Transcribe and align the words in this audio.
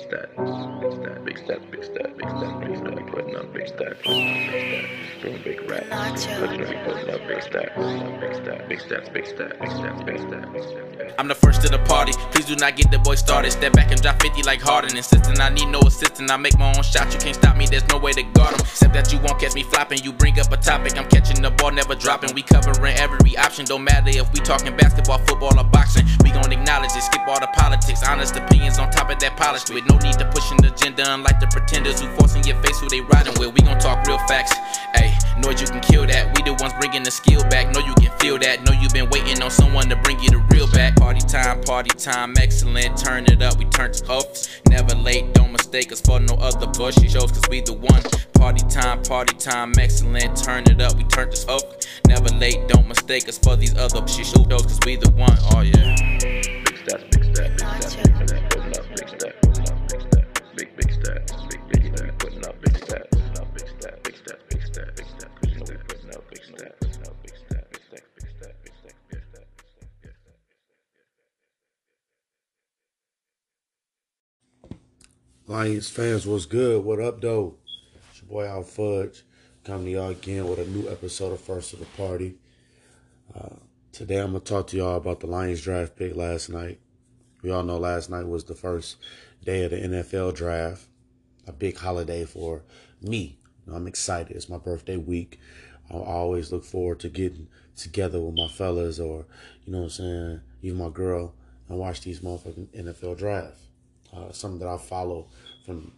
big 0.00 0.08
stat, 0.08 1.24
big 1.24 1.38
stat, 1.38 1.70
big 1.70 1.84
stat, 1.84 2.16
big 2.16 2.28
stat, 2.30 2.60
big 2.60 2.76
stat, 2.76 3.06
putting 3.08 3.36
up 3.36 3.52
big 3.52 3.68
stat, 3.68 4.02
putting 4.02 4.46
up 4.46 4.52
big 4.52 4.80
stat, 4.80 5.22
doing 5.22 5.42
big 5.42 5.70
rap, 5.70 5.84
literally 6.40 6.76
putting 6.84 7.10
up 7.10 7.28
big 7.28 7.42
stat, 7.42 7.76
big 7.76 8.34
stat, 8.34 8.68
big 8.68 8.78
stats, 8.78 9.12
big 9.12 9.26
stat, 9.26 9.60
big 9.60 9.70
stats, 9.70 10.06
big 10.06 10.18
stat, 10.18 10.52
big 10.52 10.62
stat. 10.62 10.90
I'm 11.18 11.28
the 11.28 11.34
first 11.34 11.60
to 11.62 11.68
the 11.68 11.78
party. 11.80 12.12
Please 12.32 12.46
do 12.46 12.56
not 12.56 12.76
get 12.76 12.90
the 12.90 12.98
boy 12.98 13.14
started. 13.14 13.50
Step 13.50 13.72
back 13.74 13.90
and 13.90 14.00
drop 14.00 14.22
50 14.22 14.42
like 14.44 14.60
Harden. 14.60 14.96
Insisting 14.96 15.38
I 15.40 15.50
need 15.50 15.68
no 15.68 15.80
assistance. 15.80 16.30
I 16.30 16.36
make 16.36 16.58
my 16.58 16.72
own 16.74 16.82
shot. 16.82 17.12
You 17.12 17.18
can't 17.18 17.34
stop 17.34 17.56
me. 17.56 17.66
There's 17.66 17.86
no 17.88 17.98
way 17.98 18.12
to 18.12 18.22
guard 18.22 18.54
him. 18.54 18.60
Except 18.60 18.94
that 18.94 19.12
you 19.12 19.18
won't 19.18 19.38
catch 19.38 19.54
me 19.54 19.62
flopping. 19.62 20.02
You 20.02 20.12
bring 20.12 20.38
up 20.40 20.52
a 20.52 20.56
topic. 20.56 20.96
I'm 20.96 21.08
catching 21.08 21.42
the 21.42 21.50
ball, 21.50 21.72
never 21.72 21.94
dropping. 21.94 22.34
We 22.34 22.42
covering 22.42 22.96
every 22.96 23.36
option. 23.36 23.66
Don't 23.66 23.84
matter 23.84 24.08
if 24.08 24.32
we 24.32 24.40
talking 24.40 24.74
basketball, 24.76 25.18
football, 25.18 25.58
or 25.58 25.64
boxing. 25.64 26.06
We 26.24 26.30
gon' 26.30 26.52
acknowledge 26.52 26.96
it. 26.96 27.02
Skip 27.02 27.26
all 27.28 27.40
the 27.40 27.48
politics. 27.52 28.02
Honest 28.08 28.36
opinions 28.36 28.78
on 28.78 28.90
top 28.90 29.10
of 29.10 29.18
that 29.18 29.36
polished 29.36 29.68
with 29.68 29.84
no 29.90 29.98
need 29.98 30.18
to 30.18 30.26
push 30.30 30.50
an 30.52 30.64
agenda. 30.64 31.02
Unlike 31.06 31.40
the 31.40 31.46
pretenders 31.48 32.00
who 32.00 32.08
forcing 32.16 32.44
your 32.44 32.60
face 32.62 32.78
who 32.78 32.88
they 32.88 33.00
riding 33.00 33.34
with. 33.38 33.52
We 33.54 33.60
gon' 33.66 33.78
talk 33.78 34.06
real 34.06 34.18
facts. 34.30 34.52
Hey, 34.94 35.12
know 35.42 35.50
you 35.50 35.66
can 35.66 35.80
kill 35.80 36.06
that. 36.06 36.36
We 36.36 36.42
the 36.42 36.54
ones 36.62 36.74
bringing 36.78 37.02
the 37.02 37.10
skill 37.10 37.42
back. 37.50 37.74
Know 37.74 37.80
you 37.80 37.94
can 37.94 38.16
feel 38.18 38.38
that. 38.38 38.62
Know 38.64 38.72
you've 38.72 38.92
been 38.92 39.10
waiting 39.10 39.42
on 39.42 39.50
someone 39.50 39.88
to 39.88 39.96
bring 39.96 40.20
you 40.20 40.30
the 40.30 40.38
real 40.50 40.70
back. 40.70 40.96
Party 40.96 41.20
time, 41.20 41.62
party 41.62 41.90
time, 41.96 42.34
excellent. 42.38 42.96
Turn 42.96 43.26
it 43.26 43.42
up, 43.42 43.58
we 43.58 43.64
turn 43.66 43.92
to 43.92 44.12
up. 44.12 44.26
Never 44.68 44.94
late, 44.94 45.34
don't 45.34 45.52
mistake 45.52 45.92
us 45.92 46.00
for 46.00 46.20
no 46.20 46.34
other 46.34 46.66
bushy 46.66 47.08
shows, 47.08 47.32
cause 47.32 47.44
we 47.50 47.60
the 47.60 47.72
one. 47.72 48.02
Party 48.34 48.64
time, 48.68 49.02
party 49.02 49.34
time, 49.36 49.72
excellent. 49.78 50.36
Turn 50.36 50.64
it 50.64 50.80
up, 50.80 50.96
we 50.96 51.04
turn 51.04 51.30
this 51.30 51.46
up. 51.48 51.82
Never 52.06 52.28
late, 52.36 52.68
don't 52.68 52.86
mistake 52.86 53.28
us 53.28 53.38
for 53.38 53.56
these 53.56 53.76
other 53.76 54.06
shit 54.06 54.26
shows, 54.26 54.46
cause 54.46 54.78
we 54.86 54.96
the 54.96 55.10
one. 55.10 55.36
Oh 55.52 55.60
yeah. 55.60 55.96
Big 56.20 56.78
stats, 56.84 57.10
big 57.10 57.24
stat, 57.34 57.58
big 57.58 57.82
stat, 57.82 58.09
Lions 75.50 75.90
fans, 75.90 76.28
what's 76.28 76.46
good? 76.46 76.84
What 76.84 77.00
up, 77.00 77.20
though? 77.20 77.56
It's 78.08 78.22
your 78.22 78.28
boy 78.30 78.46
Al 78.46 78.62
Fudge 78.62 79.24
coming 79.64 79.86
to 79.86 79.90
y'all 79.90 80.10
again 80.10 80.46
with 80.46 80.60
a 80.60 80.64
new 80.64 80.88
episode 80.88 81.32
of 81.32 81.40
First 81.40 81.72
of 81.72 81.80
the 81.80 81.86
Party. 81.86 82.36
Uh, 83.34 83.56
today, 83.90 84.18
I'm 84.18 84.28
gonna 84.28 84.38
talk 84.38 84.68
to 84.68 84.76
y'all 84.76 84.94
about 84.94 85.18
the 85.18 85.26
Lions 85.26 85.60
draft 85.60 85.96
pick 85.96 86.14
last 86.14 86.50
night. 86.50 86.78
We 87.42 87.50
all 87.50 87.64
know 87.64 87.78
last 87.78 88.10
night 88.10 88.28
was 88.28 88.44
the 88.44 88.54
first 88.54 88.98
day 89.44 89.64
of 89.64 89.72
the 89.72 89.78
NFL 89.78 90.36
draft, 90.36 90.86
a 91.48 91.52
big 91.52 91.76
holiday 91.76 92.24
for 92.26 92.62
me. 93.02 93.40
I'm 93.66 93.88
excited. 93.88 94.36
It's 94.36 94.48
my 94.48 94.58
birthday 94.58 94.98
week. 94.98 95.40
I 95.90 95.94
always 95.96 96.52
look 96.52 96.62
forward 96.62 97.00
to 97.00 97.08
getting 97.08 97.48
together 97.74 98.20
with 98.20 98.36
my 98.36 98.46
fellas 98.46 99.00
or, 99.00 99.26
you 99.64 99.72
know 99.72 99.78
what 99.78 99.84
I'm 99.86 99.90
saying, 99.90 100.40
even 100.62 100.78
my 100.78 100.90
girl 100.90 101.34
and 101.68 101.76
watch 101.76 102.02
these 102.02 102.20
motherfucking 102.20 102.68
NFL 102.68 103.18
drafts. 103.18 103.69
Uh, 104.14 104.32
something 104.32 104.58
that 104.60 104.68
I 104.68 104.76
follow 104.76 105.28
from 105.64 105.92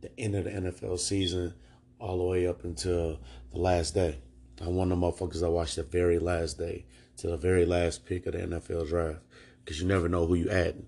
the 0.00 0.10
end 0.18 0.34
of 0.34 0.44
the 0.44 0.50
NFL 0.50 0.98
season 0.98 1.54
all 1.98 2.18
the 2.18 2.24
way 2.24 2.46
up 2.46 2.64
until 2.64 3.18
the 3.52 3.58
last 3.58 3.94
day. 3.94 4.18
I'm 4.60 4.74
one 4.74 4.90
of 4.90 4.98
the 4.98 5.06
motherfuckers 5.06 5.44
I 5.44 5.48
watch 5.48 5.74
the 5.74 5.82
very 5.82 6.18
last 6.18 6.58
day 6.58 6.84
to 7.18 7.28
the 7.28 7.36
very 7.36 7.64
last 7.64 8.06
pick 8.06 8.26
of 8.26 8.32
the 8.32 8.38
NFL 8.38 8.88
draft 8.88 9.20
because 9.64 9.80
you 9.80 9.86
never 9.86 10.08
know 10.08 10.26
who 10.26 10.34
you 10.34 10.50
adding. 10.50 10.86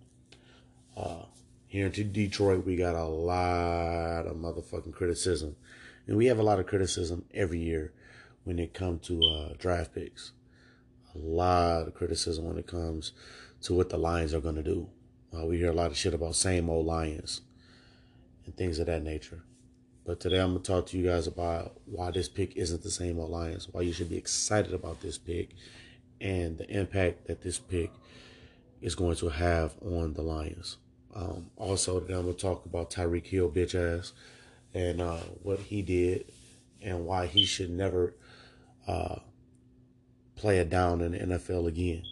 Uh, 0.96 1.24
here 1.66 1.86
in 1.86 2.12
Detroit, 2.12 2.64
we 2.64 2.76
got 2.76 2.96
a 2.96 3.04
lot 3.04 4.26
of 4.26 4.36
motherfucking 4.36 4.92
criticism, 4.92 5.54
and 6.06 6.16
we 6.16 6.26
have 6.26 6.38
a 6.38 6.42
lot 6.42 6.58
of 6.58 6.66
criticism 6.66 7.24
every 7.32 7.60
year 7.60 7.92
when 8.44 8.58
it 8.58 8.74
comes 8.74 9.06
to 9.06 9.22
uh, 9.22 9.52
draft 9.58 9.94
picks. 9.94 10.32
A 11.14 11.18
lot 11.18 11.86
of 11.86 11.94
criticism 11.94 12.44
when 12.44 12.58
it 12.58 12.66
comes 12.66 13.12
to 13.62 13.74
what 13.74 13.90
the 13.90 13.98
Lions 13.98 14.34
are 14.34 14.40
going 14.40 14.56
to 14.56 14.62
do. 14.62 14.88
Uh, 15.32 15.46
we 15.46 15.58
hear 15.58 15.70
a 15.70 15.74
lot 15.74 15.90
of 15.90 15.96
shit 15.96 16.14
about 16.14 16.34
same 16.34 16.68
old 16.68 16.86
Lions 16.86 17.42
and 18.44 18.56
things 18.56 18.78
of 18.78 18.86
that 18.86 19.02
nature. 19.02 19.42
But 20.04 20.18
today 20.18 20.40
I'm 20.40 20.52
going 20.52 20.62
to 20.62 20.72
talk 20.72 20.86
to 20.86 20.98
you 20.98 21.06
guys 21.06 21.26
about 21.26 21.76
why 21.84 22.10
this 22.10 22.28
pick 22.28 22.56
isn't 22.56 22.82
the 22.82 22.90
same 22.90 23.18
old 23.18 23.30
Lions, 23.30 23.68
why 23.70 23.82
you 23.82 23.92
should 23.92 24.08
be 24.08 24.16
excited 24.16 24.74
about 24.74 25.00
this 25.00 25.18
pick, 25.18 25.50
and 26.20 26.58
the 26.58 26.68
impact 26.68 27.26
that 27.28 27.42
this 27.42 27.58
pick 27.58 27.92
is 28.80 28.94
going 28.94 29.16
to 29.16 29.28
have 29.28 29.74
on 29.82 30.14
the 30.14 30.22
Lions. 30.22 30.78
Um, 31.14 31.50
also, 31.56 32.00
today 32.00 32.14
I'm 32.14 32.22
going 32.22 32.34
to 32.34 32.40
talk 32.40 32.66
about 32.66 32.90
Tyreek 32.90 33.26
Hill, 33.26 33.50
bitch 33.50 33.74
ass, 33.74 34.12
and 34.74 35.00
uh, 35.00 35.18
what 35.42 35.60
he 35.60 35.82
did 35.82 36.24
and 36.82 37.04
why 37.04 37.26
he 37.26 37.44
should 37.44 37.70
never 37.70 38.14
uh, 38.88 39.16
play 40.34 40.58
it 40.58 40.70
down 40.70 41.00
in 41.02 41.12
the 41.12 41.18
NFL 41.18 41.68
again. 41.68 42.02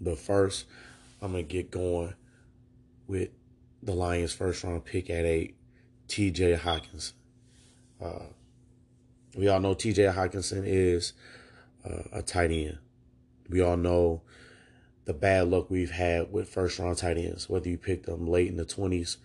But 0.00 0.18
first, 0.18 0.66
I'm 1.22 1.30
going 1.30 1.46
to 1.46 1.52
get 1.52 1.70
going 1.70 2.14
with 3.06 3.30
the 3.80 3.92
Lions' 3.92 4.32
first 4.32 4.64
round 4.64 4.84
pick 4.84 5.08
at 5.08 5.24
eight, 5.24 5.56
TJ 6.08 6.58
Hockenson. 6.58 7.12
Uh, 8.02 8.26
we 9.36 9.46
all 9.46 9.60
know 9.60 9.74
TJ 9.74 10.14
Hockenson 10.14 10.64
is 10.66 11.12
uh, 11.88 12.02
a 12.12 12.22
tight 12.22 12.50
end. 12.50 12.78
We 13.48 13.60
all 13.60 13.76
know 13.76 14.22
the 15.04 15.14
bad 15.14 15.48
luck 15.48 15.70
we've 15.70 15.92
had 15.92 16.32
with 16.32 16.48
first 16.48 16.80
round 16.80 16.98
tight 16.98 17.16
ends, 17.16 17.48
whether 17.48 17.68
you 17.68 17.78
picked 17.78 18.06
them 18.06 18.26
late 18.26 18.48
in 18.48 18.56
the 18.56 18.64
20s 18.64 19.18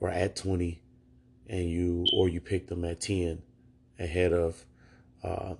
or 0.00 0.08
at 0.08 0.36
20 0.36 0.80
and 1.48 1.68
you 1.68 2.06
or 2.14 2.28
you 2.28 2.40
picked 2.40 2.68
them 2.68 2.84
at 2.86 3.02
10 3.02 3.42
ahead 3.98 4.32
of 4.32 4.64
uh, 5.22 5.54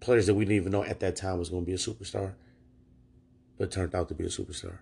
players 0.00 0.26
that 0.26 0.34
we 0.34 0.44
didn't 0.44 0.56
even 0.56 0.72
know 0.72 0.82
at 0.82 1.00
that 1.00 1.14
time 1.14 1.38
was 1.38 1.48
going 1.48 1.62
to 1.62 1.66
be 1.66 1.72
a 1.72 1.76
superstar 1.76 2.34
but 3.58 3.70
turned 3.70 3.94
out 3.94 4.08
to 4.08 4.14
be 4.14 4.24
a 4.24 4.28
superstar. 4.28 4.78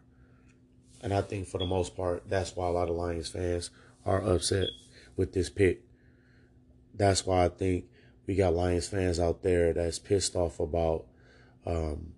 And 1.02 1.14
I 1.14 1.22
think 1.22 1.46
for 1.46 1.58
the 1.58 1.66
most 1.66 1.96
part, 1.96 2.28
that's 2.28 2.54
why 2.54 2.66
a 2.66 2.70
lot 2.70 2.90
of 2.90 2.96
Lions 2.96 3.28
fans 3.28 3.70
are 4.04 4.22
upset 4.22 4.68
with 5.16 5.32
this 5.32 5.48
pick. 5.48 5.82
That's 6.94 7.24
why 7.24 7.44
I 7.44 7.48
think 7.48 7.86
we 8.26 8.34
got 8.34 8.54
Lions 8.54 8.88
fans 8.88 9.18
out 9.18 9.42
there 9.42 9.72
that's 9.72 9.98
pissed 9.98 10.36
off 10.36 10.60
about 10.60 11.06
um, 11.66 12.12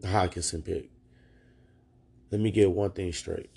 the 0.00 0.08
Hockenson 0.08 0.64
pick. 0.64 0.90
Let 2.30 2.40
me 2.40 2.50
get 2.50 2.70
one 2.70 2.92
thing 2.92 3.12
straight. 3.12 3.50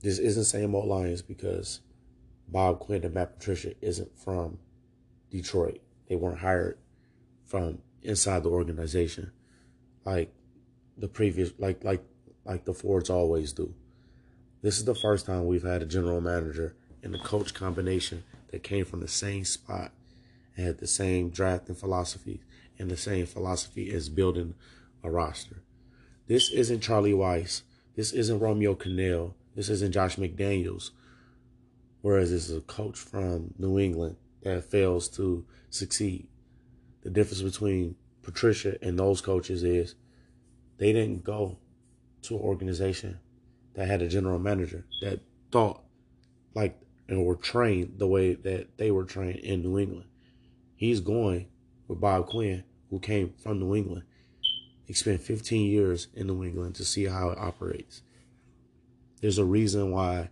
This 0.00 0.18
isn't 0.18 0.44
same 0.44 0.74
old 0.74 0.88
Lions 0.88 1.22
because 1.22 1.80
Bob 2.48 2.80
Quinn 2.80 3.04
and 3.04 3.14
Matt 3.14 3.38
Patricia 3.38 3.74
isn't 3.80 4.16
from 4.18 4.58
Detroit. 5.30 5.80
They 6.08 6.16
weren't 6.16 6.38
hired 6.38 6.78
from 7.44 7.78
inside 8.02 8.42
the 8.42 8.50
organization, 8.50 9.32
like 10.04 10.32
the 10.96 11.08
previous, 11.08 11.52
like 11.58 11.84
like 11.84 12.04
like 12.44 12.64
the 12.64 12.74
Fords 12.74 13.10
always 13.10 13.52
do. 13.52 13.74
This 14.62 14.78
is 14.78 14.84
the 14.84 14.94
first 14.94 15.26
time 15.26 15.46
we've 15.46 15.62
had 15.62 15.82
a 15.82 15.86
general 15.86 16.20
manager 16.20 16.74
and 17.02 17.14
a 17.14 17.18
coach 17.18 17.54
combination 17.54 18.24
that 18.50 18.62
came 18.62 18.84
from 18.84 19.00
the 19.00 19.08
same 19.08 19.44
spot 19.44 19.92
and 20.56 20.66
had 20.66 20.78
the 20.78 20.86
same 20.86 21.30
drafting 21.30 21.76
philosophy 21.76 22.40
and 22.78 22.90
the 22.90 22.96
same 22.96 23.26
philosophy 23.26 23.92
as 23.92 24.08
building 24.08 24.54
a 25.02 25.10
roster. 25.10 25.62
This 26.26 26.50
isn't 26.50 26.80
Charlie 26.80 27.12
Weis. 27.12 27.62
This 27.94 28.12
isn't 28.12 28.40
Romeo 28.40 28.74
Crennel. 28.74 29.34
This 29.54 29.68
isn't 29.68 29.92
Josh 29.92 30.16
McDaniels. 30.16 30.90
Whereas 32.02 32.30
this 32.30 32.48
is 32.48 32.56
a 32.56 32.60
coach 32.60 32.98
from 32.98 33.54
New 33.58 33.78
England 33.78 34.16
that 34.42 34.64
fails 34.64 35.08
to 35.10 35.44
succeed. 35.70 36.26
The 37.08 37.14
difference 37.14 37.40
between 37.40 37.96
Patricia 38.20 38.76
and 38.82 38.98
those 38.98 39.22
coaches 39.22 39.64
is 39.64 39.94
they 40.76 40.92
didn't 40.92 41.24
go 41.24 41.56
to 42.20 42.36
an 42.36 42.42
organization 42.42 43.18
that 43.72 43.88
had 43.88 44.02
a 44.02 44.08
general 44.08 44.38
manager 44.38 44.84
that 45.00 45.20
thought 45.50 45.80
like 46.54 46.78
and 47.08 47.24
were 47.24 47.34
trained 47.34 47.94
the 47.96 48.06
way 48.06 48.34
that 48.34 48.76
they 48.76 48.90
were 48.90 49.04
trained 49.04 49.36
in 49.36 49.62
New 49.62 49.78
England. 49.78 50.04
He's 50.76 51.00
going 51.00 51.48
with 51.86 51.98
Bob 51.98 52.26
Quinn, 52.26 52.62
who 52.90 52.98
came 52.98 53.32
from 53.42 53.58
New 53.58 53.74
England. 53.74 54.02
He 54.84 54.92
spent 54.92 55.22
15 55.22 55.70
years 55.70 56.08
in 56.12 56.26
New 56.26 56.44
England 56.44 56.74
to 56.74 56.84
see 56.84 57.06
how 57.06 57.30
it 57.30 57.38
operates. 57.38 58.02
There's 59.22 59.38
a 59.38 59.46
reason 59.46 59.92
why 59.92 60.28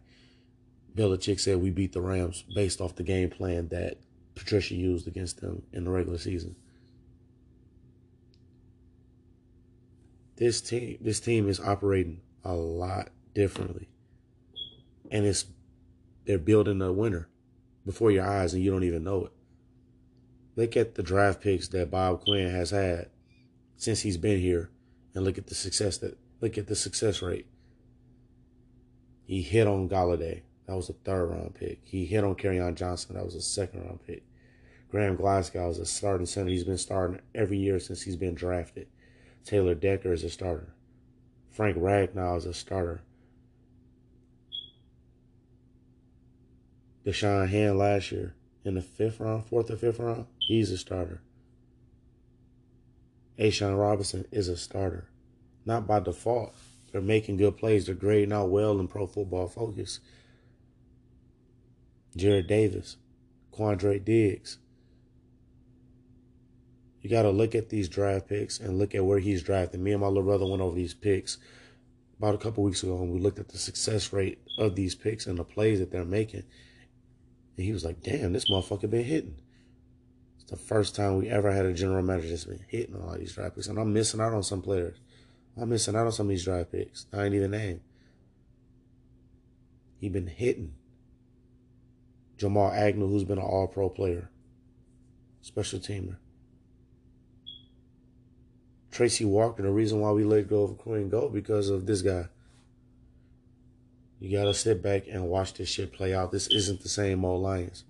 Belichick 0.94 1.40
said 1.40 1.56
we 1.56 1.70
beat 1.70 1.94
the 1.94 2.02
Rams 2.02 2.44
based 2.54 2.82
off 2.82 2.96
the 2.96 3.02
game 3.02 3.30
plan 3.30 3.68
that 3.68 3.96
Patricia 4.34 4.74
used 4.74 5.08
against 5.08 5.40
them 5.40 5.62
in 5.72 5.84
the 5.84 5.90
regular 5.90 6.18
season. 6.18 6.54
This 10.36 10.60
team, 10.60 10.98
this 11.00 11.20
team 11.20 11.48
is 11.48 11.60
operating 11.60 12.20
a 12.44 12.54
lot 12.54 13.08
differently, 13.34 13.88
and 15.10 15.24
it's 15.24 15.46
they're 16.24 16.38
building 16.38 16.82
a 16.82 16.92
winner 16.92 17.28
before 17.84 18.10
your 18.10 18.26
eyes, 18.26 18.52
and 18.52 18.62
you 18.62 18.70
don't 18.70 18.84
even 18.84 19.04
know 19.04 19.26
it. 19.26 19.32
Look 20.56 20.76
at 20.76 20.94
the 20.94 21.02
draft 21.02 21.40
picks 21.40 21.68
that 21.68 21.90
Bob 21.90 22.24
Quinn 22.24 22.50
has 22.50 22.70
had 22.70 23.10
since 23.76 24.00
he's 24.00 24.16
been 24.16 24.40
here, 24.40 24.70
and 25.14 25.24
look 25.24 25.38
at 25.38 25.46
the 25.46 25.54
success 25.54 25.98
that 25.98 26.18
Look 26.40 26.58
at 26.58 26.66
the 26.66 26.76
success 26.76 27.22
rate. 27.22 27.46
He 29.24 29.42
hit 29.42 29.66
on 29.66 29.88
Golladay. 29.88 30.42
That 30.66 30.76
was 30.76 30.90
a 30.90 30.92
third 30.92 31.26
round 31.26 31.54
pick. 31.54 31.80
He 31.84 32.04
hit 32.04 32.24
on 32.24 32.34
Kerryon 32.34 32.74
Johnson. 32.74 33.16
That 33.16 33.24
was 33.24 33.34
a 33.34 33.40
second 33.40 33.84
round 33.84 34.04
pick. 34.06 34.22
Graham 34.90 35.16
Glasgow 35.16 35.70
is 35.70 35.78
a 35.78 35.86
starting 35.86 36.26
center. 36.26 36.50
He's 36.50 36.64
been 36.64 36.78
starting 36.78 37.20
every 37.34 37.56
year 37.56 37.78
since 37.78 38.02
he's 38.02 38.16
been 38.16 38.34
drafted. 38.34 38.88
Taylor 39.46 39.76
Decker 39.76 40.12
is 40.12 40.24
a 40.24 40.30
starter. 40.30 40.74
Frank 41.52 41.76
Ragnow 41.76 42.36
is 42.36 42.46
a 42.46 42.52
starter. 42.52 43.00
Da'Shawn 47.06 47.48
Hand 47.48 47.78
last 47.78 48.10
year 48.10 48.34
in 48.64 48.74
the 48.74 48.82
fifth 48.82 49.20
round, 49.20 49.46
fourth 49.46 49.70
or 49.70 49.76
fifth 49.76 50.00
round, 50.00 50.26
he's 50.40 50.72
a 50.72 50.76
starter. 50.76 51.22
A'Shawn 53.38 53.78
Robinson 53.78 54.24
is 54.32 54.48
a 54.48 54.56
starter. 54.56 55.08
Not 55.64 55.86
by 55.86 56.00
default. 56.00 56.52
They're 56.90 57.00
making 57.00 57.36
good 57.36 57.56
plays. 57.56 57.86
They're 57.86 57.94
grading 57.94 58.32
out 58.32 58.50
well 58.50 58.80
in 58.80 58.88
pro 58.88 59.06
football 59.06 59.46
focus. 59.46 60.00
Jarrad 62.16 62.48
Davis, 62.48 62.96
Quandre 63.52 64.04
Diggs. 64.04 64.58
You 67.06 67.10
got 67.10 67.22
to 67.22 67.30
look 67.30 67.54
at 67.54 67.68
these 67.68 67.88
draft 67.88 68.26
picks 68.26 68.58
and 68.58 68.80
look 68.80 68.92
at 68.92 69.04
where 69.04 69.20
he's 69.20 69.40
drafted. 69.40 69.78
Me 69.78 69.92
and 69.92 70.00
my 70.00 70.08
little 70.08 70.24
brother 70.24 70.44
went 70.44 70.60
over 70.60 70.74
these 70.74 70.92
picks 70.92 71.38
about 72.18 72.34
a 72.34 72.38
couple 72.38 72.64
weeks 72.64 72.82
ago 72.82 73.00
and 73.00 73.12
we 73.12 73.20
looked 73.20 73.38
at 73.38 73.50
the 73.50 73.58
success 73.58 74.12
rate 74.12 74.40
of 74.58 74.74
these 74.74 74.96
picks 74.96 75.24
and 75.24 75.38
the 75.38 75.44
plays 75.44 75.78
that 75.78 75.92
they're 75.92 76.04
making. 76.04 76.42
And 77.56 77.64
he 77.64 77.72
was 77.72 77.84
like, 77.84 78.02
damn, 78.02 78.32
this 78.32 78.50
motherfucker 78.50 78.90
been 78.90 79.04
hitting. 79.04 79.36
It's 80.34 80.50
the 80.50 80.56
first 80.56 80.96
time 80.96 81.16
we 81.16 81.28
ever 81.28 81.52
had 81.52 81.64
a 81.64 81.72
general 81.72 82.02
manager 82.02 82.30
that's 82.30 82.42
been 82.42 82.64
hitting 82.66 82.96
all 82.96 83.16
these 83.16 83.34
draft 83.34 83.54
picks. 83.54 83.68
And 83.68 83.78
I'm 83.78 83.92
missing 83.92 84.20
out 84.20 84.34
on 84.34 84.42
some 84.42 84.60
players. 84.60 84.98
I'm 85.56 85.68
missing 85.68 85.94
out 85.94 86.06
on 86.06 86.12
some 86.12 86.26
of 86.26 86.30
these 86.30 86.44
draft 86.44 86.72
picks. 86.72 87.06
I 87.12 87.26
ain't 87.26 87.36
even 87.36 87.52
name. 87.52 87.82
He 90.00 90.08
been 90.08 90.26
hitting. 90.26 90.74
Jamal 92.36 92.72
Agnew, 92.72 93.06
who's 93.06 93.22
been 93.22 93.38
an 93.38 93.44
all 93.44 93.68
pro 93.68 93.90
player. 93.90 94.28
Special 95.40 95.78
teamer. 95.78 96.16
Tracy 98.96 99.26
Walker, 99.26 99.62
the 99.62 99.70
reason 99.70 100.00
why 100.00 100.10
we 100.12 100.24
let 100.24 100.48
go 100.48 100.62
of 100.62 100.78
Queen 100.78 101.10
Go 101.10 101.28
because 101.28 101.68
of 101.68 101.84
this 101.84 102.00
guy. 102.00 102.28
You 104.18 104.34
gotta 104.34 104.54
sit 104.54 104.82
back 104.82 105.02
and 105.06 105.28
watch 105.28 105.52
this 105.52 105.68
shit 105.68 105.92
play 105.92 106.14
out. 106.14 106.32
This 106.32 106.46
isn't 106.46 106.80
the 106.80 106.88
same 106.88 107.22
old 107.22 107.42
Lions. 107.42 107.84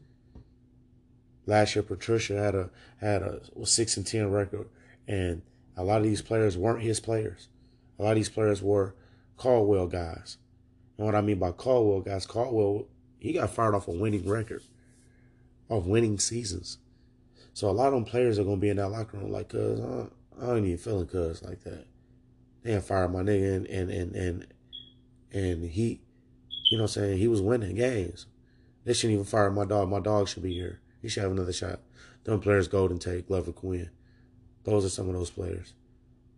Last 1.46 1.76
year, 1.76 1.84
Patricia 1.84 2.36
had 2.36 2.56
a 2.56 2.70
had 2.96 3.22
a 3.22 3.40
six 3.64 3.96
and 3.96 4.04
ten 4.04 4.32
record, 4.32 4.68
and 5.06 5.42
a 5.76 5.84
lot 5.84 5.98
of 5.98 6.02
these 6.02 6.22
players 6.22 6.58
weren't 6.58 6.82
his 6.82 6.98
players. 6.98 7.50
A 8.00 8.02
lot 8.02 8.10
of 8.10 8.16
these 8.16 8.28
players 8.28 8.60
were 8.60 8.96
Caldwell 9.36 9.86
guys. 9.86 10.38
And 10.98 11.06
what 11.06 11.14
I 11.14 11.20
mean 11.20 11.38
by 11.38 11.52
Caldwell 11.52 12.00
guys, 12.00 12.26
Caldwell 12.26 12.88
he 13.20 13.32
got 13.32 13.50
fired 13.50 13.76
off 13.76 13.86
a 13.86 13.92
winning 13.92 14.28
record, 14.28 14.64
of 15.70 15.86
winning 15.86 16.18
seasons. 16.18 16.78
So 17.54 17.70
a 17.70 17.70
lot 17.70 17.86
of 17.86 17.92
them 17.92 18.04
players 18.06 18.40
are 18.40 18.44
gonna 18.44 18.56
be 18.56 18.70
in 18.70 18.78
that 18.78 18.88
locker 18.88 19.18
room 19.18 19.30
like, 19.30 19.50
cuz 19.50 19.80
I, 19.80 20.06
I 20.40 20.54
ain't 20.54 20.66
even 20.66 20.78
feeling 20.78 21.06
cuz 21.06 21.42
like 21.42 21.62
that. 21.64 21.86
They 22.62 22.78
fired 22.80 23.12
my 23.12 23.22
nigga 23.22 23.56
and 23.56 23.66
and 23.66 23.90
and 23.90 24.16
and 24.16 24.46
and 25.32 25.64
he 25.64 26.00
you 26.70 26.78
know 26.78 26.84
what 26.84 26.96
I'm 26.96 27.02
saying? 27.02 27.18
He 27.18 27.28
was 27.28 27.40
winning 27.40 27.76
games. 27.76 28.26
They 28.84 28.92
shouldn't 28.92 29.14
even 29.14 29.24
fire 29.24 29.50
my 29.50 29.64
dog. 29.64 29.88
My 29.88 30.00
dog 30.00 30.28
should 30.28 30.42
be 30.42 30.54
here. 30.54 30.80
He 31.00 31.08
should 31.08 31.22
have 31.22 31.32
another 31.32 31.52
shot. 31.52 31.80
Them 32.24 32.40
players, 32.40 32.66
Golden 32.66 32.98
Tate, 32.98 33.28
Glover 33.28 33.52
Quin. 33.52 33.90
Those 34.64 34.84
are 34.84 34.88
some 34.88 35.08
of 35.08 35.14
those 35.14 35.30
players. 35.30 35.74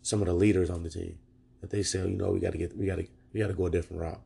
Some 0.02 0.20
of 0.20 0.26
the 0.26 0.34
leaders 0.34 0.68
on 0.68 0.82
the 0.82 0.90
team. 0.90 1.18
That 1.60 1.70
they 1.70 1.82
say, 1.82 2.00
oh, 2.00 2.06
you 2.06 2.16
know, 2.16 2.30
we 2.30 2.40
gotta 2.40 2.58
get 2.58 2.76
we 2.76 2.86
gotta 2.86 3.06
we 3.32 3.40
gotta 3.40 3.54
go 3.54 3.66
a 3.66 3.70
different 3.70 4.02
route. 4.02 4.20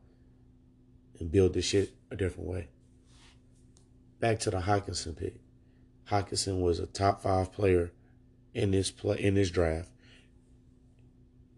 And 1.19 1.31
build 1.31 1.53
this 1.53 1.65
shit 1.65 1.93
a 2.11 2.15
different 2.15 2.49
way. 2.49 2.67
Back 4.19 4.39
to 4.41 4.49
the 4.49 4.59
Hockenson 4.59 5.17
pick. 5.17 5.35
Hockenson 6.09 6.61
was 6.61 6.79
a 6.79 6.85
top 6.85 7.21
five 7.21 7.53
player 7.53 7.91
in 8.53 8.71
this 8.71 8.91
play 8.91 9.19
in 9.19 9.35
this 9.35 9.49
draft. 9.49 9.89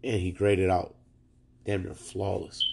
And 0.02 0.20
he 0.20 0.30
graded 0.30 0.70
out 0.70 0.94
damn 1.64 1.82
near 1.82 1.94
flawless. 1.94 2.64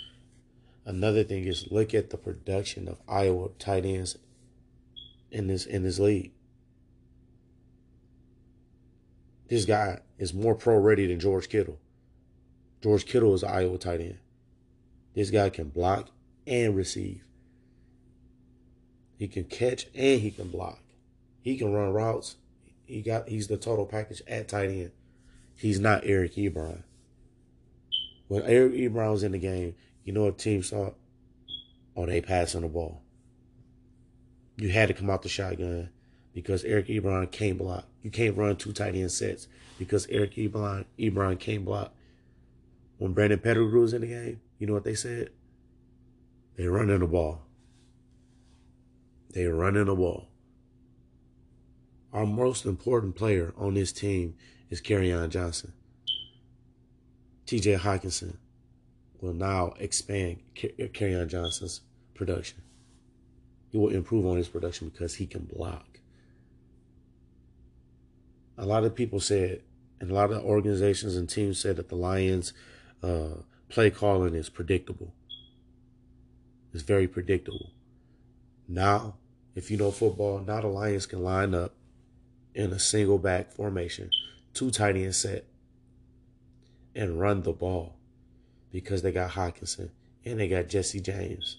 Another 0.85 1.23
thing 1.23 1.45
is 1.45 1.71
look 1.71 1.93
at 1.93 2.09
the 2.09 2.17
production 2.17 2.87
of 2.87 2.99
Iowa 3.07 3.49
tight 3.57 3.85
ends 3.85 4.17
in 5.31 5.47
this 5.47 5.65
in 5.65 5.83
this 5.83 5.99
league. 5.99 6.31
This 9.47 9.65
guy 9.65 9.99
is 10.17 10.33
more 10.33 10.55
pro 10.55 10.77
ready 10.77 11.07
than 11.07 11.19
George 11.19 11.49
Kittle. 11.49 11.79
George 12.81 13.05
Kittle 13.05 13.33
is 13.33 13.43
an 13.43 13.51
Iowa 13.51 13.77
tight 13.77 14.01
end. 14.01 14.17
This 15.13 15.29
guy 15.29 15.49
can 15.49 15.69
block 15.69 16.09
and 16.47 16.75
receive. 16.75 17.23
He 19.17 19.27
can 19.27 19.45
catch 19.45 19.85
and 19.95 20.19
he 20.19 20.31
can 20.31 20.49
block. 20.49 20.79
He 21.41 21.57
can 21.57 21.71
run 21.71 21.93
routes. 21.93 22.35
He 22.93 23.01
got 23.01 23.27
he's 23.27 23.47
the 23.47 23.57
total 23.57 23.87
package 23.87 24.21
at 24.27 24.47
tight 24.47 24.69
end. 24.69 24.91
He's 25.55 25.79
not 25.79 26.03
Eric 26.05 26.35
Ebron. 26.35 26.83
When 28.27 28.43
Eric 28.43 28.73
Ebron 28.73 29.11
was 29.11 29.23
in 29.23 29.31
the 29.31 29.39
game, 29.39 29.73
you 30.03 30.13
know 30.13 30.25
what 30.25 30.37
teams 30.37 30.69
thought? 30.69 30.95
Oh, 31.95 32.05
they 32.05 32.21
passing 32.21 32.61
the 32.61 32.67
ball. 32.67 33.01
You 34.57 34.69
had 34.69 34.89
to 34.89 34.93
come 34.93 35.09
out 35.09 35.23
the 35.23 35.29
shotgun 35.29 35.89
because 36.35 36.63
Eric 36.63 36.87
Ebron 36.87 37.31
can't 37.31 37.57
block. 37.57 37.85
You 38.03 38.11
can't 38.11 38.37
run 38.37 38.57
two 38.57 38.73
tight 38.73 38.93
end 38.93 39.11
sets 39.11 39.47
because 39.79 40.05
Eric 40.11 40.35
Ebron, 40.35 40.85
Ebron 40.99 41.39
can't 41.39 41.65
block. 41.65 41.95
When 42.99 43.13
Brandon 43.13 43.39
Pettigrew 43.39 43.81
was 43.81 43.93
in 43.93 44.01
the 44.01 44.07
game, 44.07 44.39
you 44.59 44.67
know 44.67 44.73
what 44.73 44.83
they 44.83 44.93
said? 44.93 45.31
They 46.57 46.67
running 46.67 46.99
the 46.99 47.07
ball. 47.07 47.41
They 49.31 49.45
running 49.45 49.85
the 49.85 49.95
ball. 49.95 50.27
Our 52.13 52.27
most 52.27 52.65
important 52.65 53.15
player 53.15 53.55
on 53.57 53.73
this 53.73 53.91
team 53.91 54.35
is 54.69 54.81
Kerryon 54.81 55.29
Johnson. 55.29 55.73
TJ 57.47 57.79
Hockenson 57.79 58.37
will 59.19 59.33
now 59.33 59.73
expand 59.79 60.37
Kerryon 60.55 61.27
Johnson's 61.27 61.81
production. 62.13 62.61
He 63.71 63.79
will 63.79 63.89
improve 63.89 64.27
on 64.27 64.37
his 64.37 64.47
production 64.47 64.89
because 64.89 65.15
he 65.15 65.25
can 65.25 65.49
block. 65.51 65.99
A 68.59 68.65
lot 68.67 68.83
of 68.83 68.93
people 68.93 69.19
said, 69.19 69.63
and 69.99 70.11
a 70.11 70.13
lot 70.13 70.31
of 70.31 70.43
organizations 70.43 71.15
and 71.15 71.27
teams 71.27 71.59
said 71.59 71.77
that 71.77 71.89
the 71.89 71.95
Lions' 71.95 72.53
uh, 73.01 73.37
play 73.69 73.89
calling 73.89 74.35
is 74.35 74.49
predictable. 74.49 75.15
It's 76.73 76.83
very 76.83 77.07
predictable. 77.07 77.71
Now, 78.67 79.15
if 79.55 79.71
you 79.71 79.77
know 79.77 79.89
football, 79.89 80.43
now 80.45 80.61
the 80.61 80.67
Lions 80.67 81.07
can 81.07 81.23
line 81.23 81.55
up 81.55 81.73
in 82.55 82.71
a 82.71 82.79
single 82.79 83.17
back 83.17 83.51
formation, 83.51 84.09
two 84.53 84.71
tight 84.71 84.95
end 84.95 85.15
set, 85.15 85.45
and 86.95 87.19
run 87.19 87.41
the 87.41 87.51
ball 87.51 87.95
because 88.71 89.01
they 89.01 89.11
got 89.11 89.31
Hockenson 89.31 89.89
and 90.25 90.39
they 90.39 90.47
got 90.47 90.67
Jesse 90.67 90.99
James. 90.99 91.57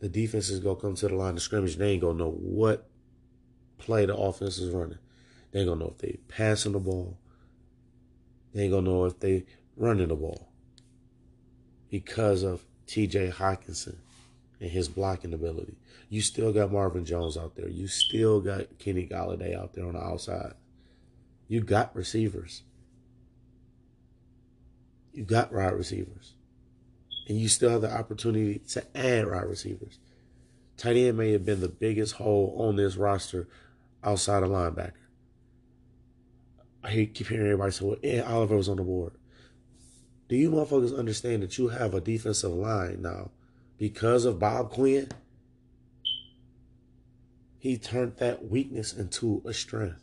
The 0.00 0.08
defense 0.08 0.50
is 0.50 0.60
gonna 0.60 0.76
come 0.76 0.94
to 0.96 1.08
the 1.08 1.14
line 1.14 1.34
of 1.34 1.42
scrimmage. 1.42 1.76
They 1.76 1.92
ain't 1.92 2.02
gonna 2.02 2.18
know 2.18 2.32
what 2.32 2.88
play 3.78 4.06
the 4.06 4.16
offense 4.16 4.58
is 4.58 4.74
running. 4.74 4.98
They 5.50 5.60
ain't 5.60 5.68
gonna 5.68 5.80
know 5.80 5.90
if 5.90 5.98
they 5.98 6.18
passing 6.28 6.72
the 6.72 6.80
ball. 6.80 7.18
They 8.52 8.64
ain't 8.64 8.72
gonna 8.72 8.88
know 8.88 9.04
if 9.04 9.18
they 9.20 9.46
running 9.76 10.08
the 10.08 10.16
ball. 10.16 10.48
Because 11.88 12.42
of 12.42 12.64
TJ 12.86 13.32
Hockenson 13.34 13.96
and 14.60 14.70
his 14.70 14.88
blocking 14.88 15.34
ability. 15.34 15.76
You 16.08 16.20
still 16.22 16.52
got 16.52 16.72
Marvin 16.72 17.04
Jones 17.04 17.36
out 17.36 17.56
there. 17.56 17.68
You 17.68 17.86
still 17.88 18.40
got 18.40 18.78
Kenny 18.78 19.06
Golladay 19.06 19.56
out 19.56 19.74
there 19.74 19.86
on 19.86 19.94
the 19.94 20.00
outside. 20.00 20.54
You 21.48 21.60
got 21.60 21.94
receivers. 21.94 22.62
You 25.12 25.24
got 25.24 25.52
wide 25.52 25.72
receivers. 25.72 26.34
And 27.28 27.38
you 27.38 27.48
still 27.48 27.70
have 27.70 27.82
the 27.82 27.92
opportunity 27.92 28.60
to 28.70 28.96
add 28.96 29.26
wide 29.26 29.48
receivers. 29.48 29.98
Tight 30.76 30.96
end 30.96 31.18
may 31.18 31.32
have 31.32 31.44
been 31.44 31.60
the 31.60 31.68
biggest 31.68 32.14
hole 32.14 32.54
on 32.58 32.76
this 32.76 32.96
roster 32.96 33.48
outside 34.04 34.42
of 34.42 34.50
linebacker. 34.50 34.92
I 36.84 37.10
keep 37.12 37.26
hearing 37.26 37.46
everybody 37.46 37.72
say, 37.72 37.84
well, 37.84 37.96
Ed 38.02 38.24
Oliver 38.24 38.56
was 38.56 38.68
on 38.68 38.76
the 38.76 38.82
board. 38.82 39.12
Do 40.28 40.36
you 40.36 40.50
motherfuckers 40.50 40.96
understand 40.96 41.42
that 41.42 41.58
you 41.58 41.68
have 41.68 41.94
a 41.94 42.00
defensive 42.00 42.52
line 42.52 43.02
now 43.02 43.30
because 43.78 44.24
of 44.24 44.38
Bob 44.38 44.70
Quinn? 44.70 45.08
He 47.58 47.76
turned 47.76 48.16
that 48.16 48.48
weakness 48.48 48.92
into 48.92 49.42
a 49.44 49.52
strength. 49.52 50.02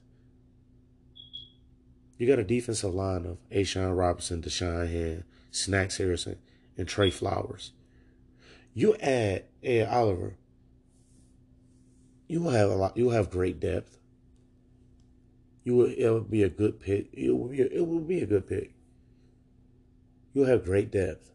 You 2.18 2.28
got 2.28 2.40
a 2.40 2.44
defensive 2.44 2.94
line 2.94 3.26
of 3.26 3.38
A'Shawn 3.52 3.98
Robinson, 3.98 4.42
Da'Shawn 4.42 4.92
Hand, 4.92 5.24
Snacks 5.52 5.98
Harrison, 5.98 6.38
and 6.78 6.88
Trey 6.88 7.10
Flowers. 7.10 7.72
You 8.74 8.96
add 8.96 9.46
Ed 9.64 9.88
Oliver, 9.88 10.36
you 12.28 12.42
will 12.42 12.52
have 12.52 12.70
a 12.70 12.76
lot. 12.76 12.98
You 12.98 13.06
will 13.06 13.12
have 13.12 13.30
great 13.30 13.60
depth. 13.60 13.98
You 15.64 15.76
will. 15.76 15.94
It 15.96 16.10
will 16.10 16.22
be 16.22 16.44
a 16.44 16.50
good 16.50 16.80
pick. 16.80 17.10
It 17.14 17.32
will 17.32 17.50
be. 17.50 17.62
A, 17.62 17.66
it 17.66 17.88
will 17.88 18.00
be 18.00 18.22
a 18.22 18.26
good 18.26 18.48
pick. 18.48 18.74
you'll 20.34 20.48
have 20.48 20.66
great 20.66 20.92
depth. 20.92 21.33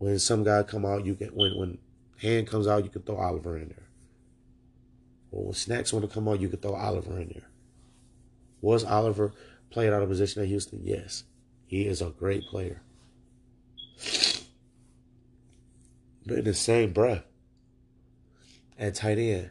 When 0.00 0.18
some 0.18 0.44
guy 0.44 0.62
come 0.62 0.86
out, 0.86 1.04
you 1.04 1.14
can 1.14 1.28
when 1.28 1.58
when 1.58 1.78
hand 2.22 2.46
comes 2.46 2.66
out, 2.66 2.84
you 2.84 2.90
can 2.90 3.02
throw 3.02 3.18
Oliver 3.18 3.58
in 3.58 3.68
there. 3.68 3.86
Or 5.30 5.44
when 5.44 5.52
snacks 5.52 5.92
want 5.92 6.08
to 6.08 6.12
come 6.12 6.26
out, 6.26 6.40
you 6.40 6.48
can 6.48 6.58
throw 6.58 6.74
Oliver 6.74 7.20
in 7.20 7.28
there. 7.28 7.50
Was 8.62 8.82
Oliver 8.82 9.34
playing 9.68 9.92
out 9.92 10.00
of 10.00 10.08
position 10.08 10.40
at 10.40 10.48
Houston? 10.48 10.80
Yes. 10.82 11.24
He 11.66 11.86
is 11.86 12.00
a 12.00 12.06
great 12.06 12.44
player. 12.44 12.80
But 16.24 16.38
in 16.38 16.44
the 16.44 16.54
same 16.54 16.94
breath, 16.94 17.24
at 18.78 18.94
tight 18.94 19.18
end, 19.18 19.50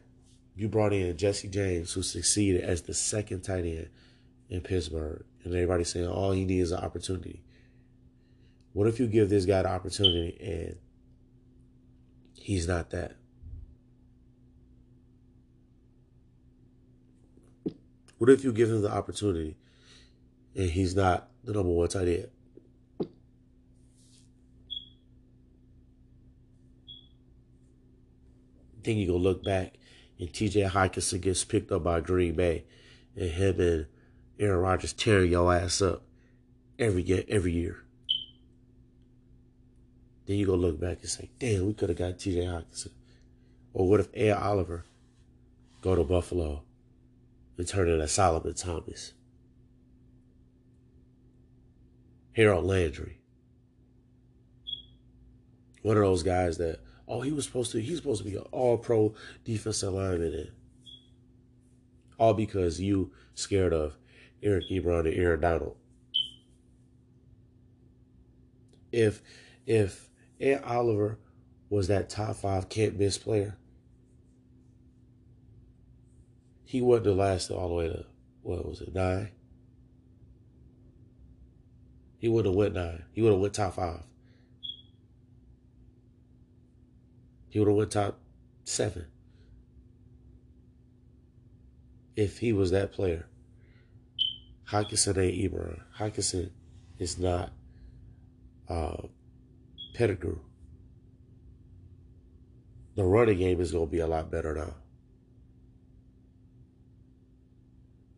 you 0.56 0.68
brought 0.68 0.94
in 0.94 1.16
Jesse 1.16 1.48
James, 1.48 1.94
who 1.94 2.02
succeeded 2.02 2.64
as 2.64 2.82
the 2.82 2.96
second 2.96 3.42
tight 3.42 3.66
end 3.66 3.90
in 4.50 4.62
Pittsburgh. 4.62 5.24
And 5.44 5.54
everybody's 5.54 5.90
saying 5.90 6.08
all 6.08 6.32
he 6.32 6.44
needs 6.44 6.70
is 6.70 6.72
an 6.72 6.84
opportunity. 6.84 7.44
What 8.74 8.88
if 8.88 9.00
you 9.00 9.08
give 9.08 9.30
this 9.30 9.46
guy 9.46 9.64
the 9.64 9.70
opportunity 9.70 10.38
and 10.40 10.78
he's 12.34 12.68
not 12.68 12.92
that? 12.92 13.16
What 18.18 18.30
if 18.30 18.44
you 18.44 18.52
give 18.52 18.70
him 18.70 18.82
the 18.82 18.92
opportunity 18.92 19.56
and 20.56 20.70
he's 20.70 20.96
not 20.96 21.30
the 21.44 21.54
number 21.54 21.72
one 21.72 21.88
tight 21.88 22.08
end? 22.08 22.28
Then 28.84 28.98
you 28.98 29.08
go 29.08 29.18
look 29.18 29.44
back 29.44 29.76
and 30.20 30.32
TJ 30.32 30.70
Hockenson 30.72 31.22
gets 31.22 31.44
picked 31.44 31.72
up 31.72 31.84
by 31.84 32.02
Green 32.02 32.36
Bay 32.36 32.66
and 33.16 33.30
him 33.30 33.60
and 33.60 33.86
Aaron 34.40 34.60
Rodgers 34.60 34.94
tearing 34.94 35.32
your 35.32 35.54
ass 35.54 35.82
up 35.82 36.04
every 36.78 37.26
every 37.30 37.52
year. 37.52 37.84
Then 40.30 40.38
you 40.38 40.46
go 40.46 40.54
look 40.54 40.80
back 40.80 41.00
and 41.02 41.10
say, 41.10 41.28
damn, 41.40 41.66
we 41.66 41.74
could 41.74 41.90
have 41.90 41.98
got 41.98 42.20
TJ 42.20 42.46
Hockenson. 42.46 42.92
Or 43.74 43.90
what 43.90 44.00
if 44.00 44.10
Ed 44.14 44.34
Oliver 44.34 44.86
go 45.82 45.96
to 45.96 46.04
Buffalo 46.04 46.62
and 47.58 47.68
turn 47.68 47.90
into 47.90 48.08
Solomon 48.08 48.54
Thomas? 48.54 49.14
Harold 52.34 52.64
Landry. 52.64 53.18
One 55.82 55.98
of 55.98 56.04
those 56.04 56.22
guys 56.22 56.60
that, 56.60 56.82
oh, 57.08 57.22
he 57.22 57.32
was 57.32 57.46
supposed 57.46 57.72
to, 57.72 57.82
he's 57.82 57.98
supposed 57.98 58.24
to 58.24 58.30
be 58.30 58.36
an 58.36 58.46
all 58.52 58.78
pro 58.78 59.16
defensive 59.44 59.96
lineman. 59.96 60.36
And 60.36 60.52
all 62.20 62.36
because 62.36 62.80
you 62.80 63.12
scared 63.34 63.74
of 63.74 63.98
Eric 64.44 64.66
Ebron 64.70 65.08
and 65.08 65.16
Aaron 65.16 65.40
Donald. 65.40 65.76
If 68.92 69.24
if 69.66 70.09
Ed 70.40 70.64
Oliver 70.64 71.20
was 71.70 71.88
that 71.88 72.10
top 72.10 72.36
five 72.38 72.70
can't 72.70 72.98
miss 72.98 73.18
player, 73.18 73.58
he 76.64 76.82
wouldn't 76.82 77.08
have 77.08 77.16
lasted 77.16 77.56
all 77.56 77.70
the 77.70 77.74
way 77.74 77.88
to 77.90 78.06
what 78.44 78.66
was 78.66 78.82
it, 78.82 78.94
nine? 78.94 79.30
He 82.20 82.28
would 82.28 82.46
have 82.46 82.54
went 82.54 82.74
nine. 82.74 83.04
He 83.12 83.22
would 83.22 83.32
have 83.32 83.40
went 83.40 83.54
top 83.54 83.76
five. 83.76 84.02
He 87.50 87.60
would 87.60 87.68
have 87.68 87.78
went 87.78 87.92
top 87.92 88.20
seven. 88.66 89.06
If 92.16 92.40
he 92.40 92.54
was 92.54 92.72
that 92.72 92.92
player. 92.92 93.26
Hockenson 94.70 95.18
ain't 95.18 95.54
Ebron. 95.54 95.80
Hockenson 95.98 96.52
is 97.00 97.18
not 97.18 97.52
uh, 98.68 99.08
Pettigrew. 100.00 100.40
The 102.96 103.04
running 103.04 103.38
game 103.38 103.60
is 103.60 103.74
going 103.74 103.88
to 103.88 103.92
be 103.92 104.00
a 104.00 104.08
lot 104.08 104.32
better 104.32 104.56
now. 104.56 104.76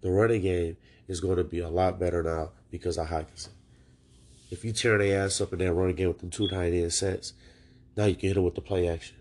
The 0.02 0.12
running 0.12 0.44
game 0.44 0.78
is 1.08 1.20
going 1.20 1.38
to 1.38 1.44
be 1.44 1.58
a 1.58 1.70
lot 1.70 2.00
better 2.00 2.22
now 2.22 2.52
because 2.70 3.00
of 3.00 3.08
Hockenson. 3.08 3.50
If 4.52 4.64
you 4.64 4.74
tear 4.74 5.00
their 5.00 5.26
ass 5.26 5.42
up 5.42 5.54
in 5.54 5.60
that 5.60 5.74
running 5.74 5.96
game 5.96 6.10
with 6.10 6.20
them 6.20 6.30
two 6.30 6.48
tight 6.48 6.72
end 6.72 6.94
sets, 6.94 7.34
now 7.98 8.06
you 8.06 8.14
can 8.14 8.30
hit 8.30 8.36
them 8.36 8.44
with 8.44 8.54
the 8.54 8.62
play 8.62 8.88
action. 8.88 9.18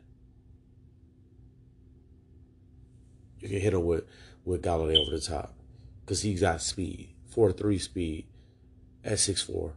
You 3.38 3.48
can 3.48 3.60
hit 3.60 3.72
them 3.72 3.86
with, 3.86 4.04
with 4.44 4.62
Golladay 4.62 4.98
over 4.98 5.16
the 5.16 5.22
top 5.22 5.54
because 6.04 6.20
he's 6.20 6.42
got 6.42 6.60
speed 6.60 7.14
four 7.30 7.52
three 7.52 7.78
speed 7.78 8.26
at 9.02 9.18
six 9.18 9.40
four. 9.40 9.72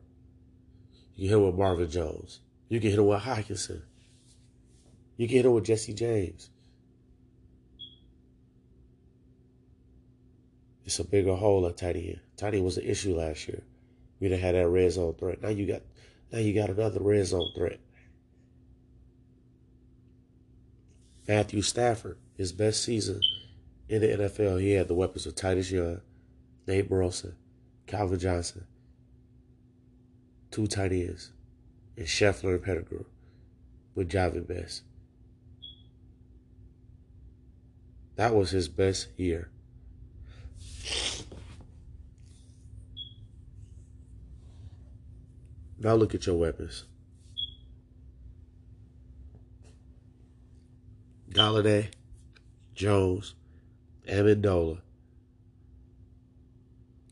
You 1.16 1.30
hit 1.30 1.38
him 1.38 1.46
with 1.46 1.56
Marvin 1.56 1.90
Jones. 1.90 2.42
You 2.74 2.80
can 2.80 2.89
hit 2.89 2.98
him 2.98 3.06
with 3.06 3.22
Hockenson. 3.22 3.84
You 5.15 5.27
can 5.27 5.38
hit 5.38 5.46
him 5.46 5.53
with 5.53 5.65
Jesse 5.65 5.94
James. 5.94 6.50
It's 10.84 10.98
a 10.98 11.03
bigger 11.03 11.36
hole 11.36 11.68
at 11.68 11.77
tight 11.77 11.98
end. 11.98 12.20
Tight 12.36 12.56
end 12.56 12.65
was 12.65 12.80
an 12.80 12.86
issue 12.86 13.15
last 13.15 13.48
year. 13.48 13.62
We 14.20 14.27
didn't 14.27 14.42
have 14.42 14.56
that 14.56 14.68
red 14.68 14.92
zone 14.92 15.13
threat. 15.13 15.44
Now 15.44 15.50
you 15.50 15.68
got 15.68 15.84
now 16.32 16.39
you 16.39 16.51
got 16.56 16.72
another 16.72 17.00
red 17.00 17.27
zone 17.27 17.51
threat. 17.56 17.80
Matthew 21.27 21.62
Stafford, 21.62 22.18
his 22.36 22.53
best 22.53 22.82
season 22.82 23.22
in 23.88 24.01
the 24.01 24.08
NFL, 24.08 24.60
he 24.60 24.72
had 24.72 24.88
the 24.88 24.96
weapons 24.96 25.27
of 25.27 25.36
Titus 25.36 25.70
Young, 25.70 26.01
Nate 26.65 26.89
Burleson, 26.89 27.36
Calvin 27.86 28.18
Johnson, 28.18 28.65
two 30.50 30.65
tight 30.65 30.92
ends, 30.92 31.34
and 31.98 32.06
Scheffler 32.06 32.56
and 32.56 32.64
Pettigrew 32.64 33.06
with 33.96 34.10
Jahvid 34.10 34.48
Best. 34.48 34.84
That 38.16 38.36
was 38.36 38.52
his 38.52 38.68
best 38.68 39.08
year. 39.18 39.50
Now 45.80 45.96
look 45.96 46.16
at 46.16 46.26
your 46.26 46.38
weapons. 46.38 46.86
Golladay, 51.32 51.88
Jones, 52.76 53.34
Amendola, 54.08 54.80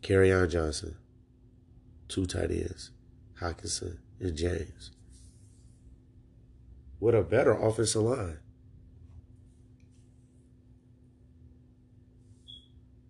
Kerryon 0.02 0.50
Johnson, 0.50 0.96
two 2.08 2.26
tight 2.26 2.52
ends, 2.52 2.92
Hockenson 3.40 3.98
and 4.22 4.36
James. 4.36 4.92
With 7.00 7.16
a 7.16 7.24
better 7.24 7.52
offensive 7.52 8.04
line. 8.04 8.38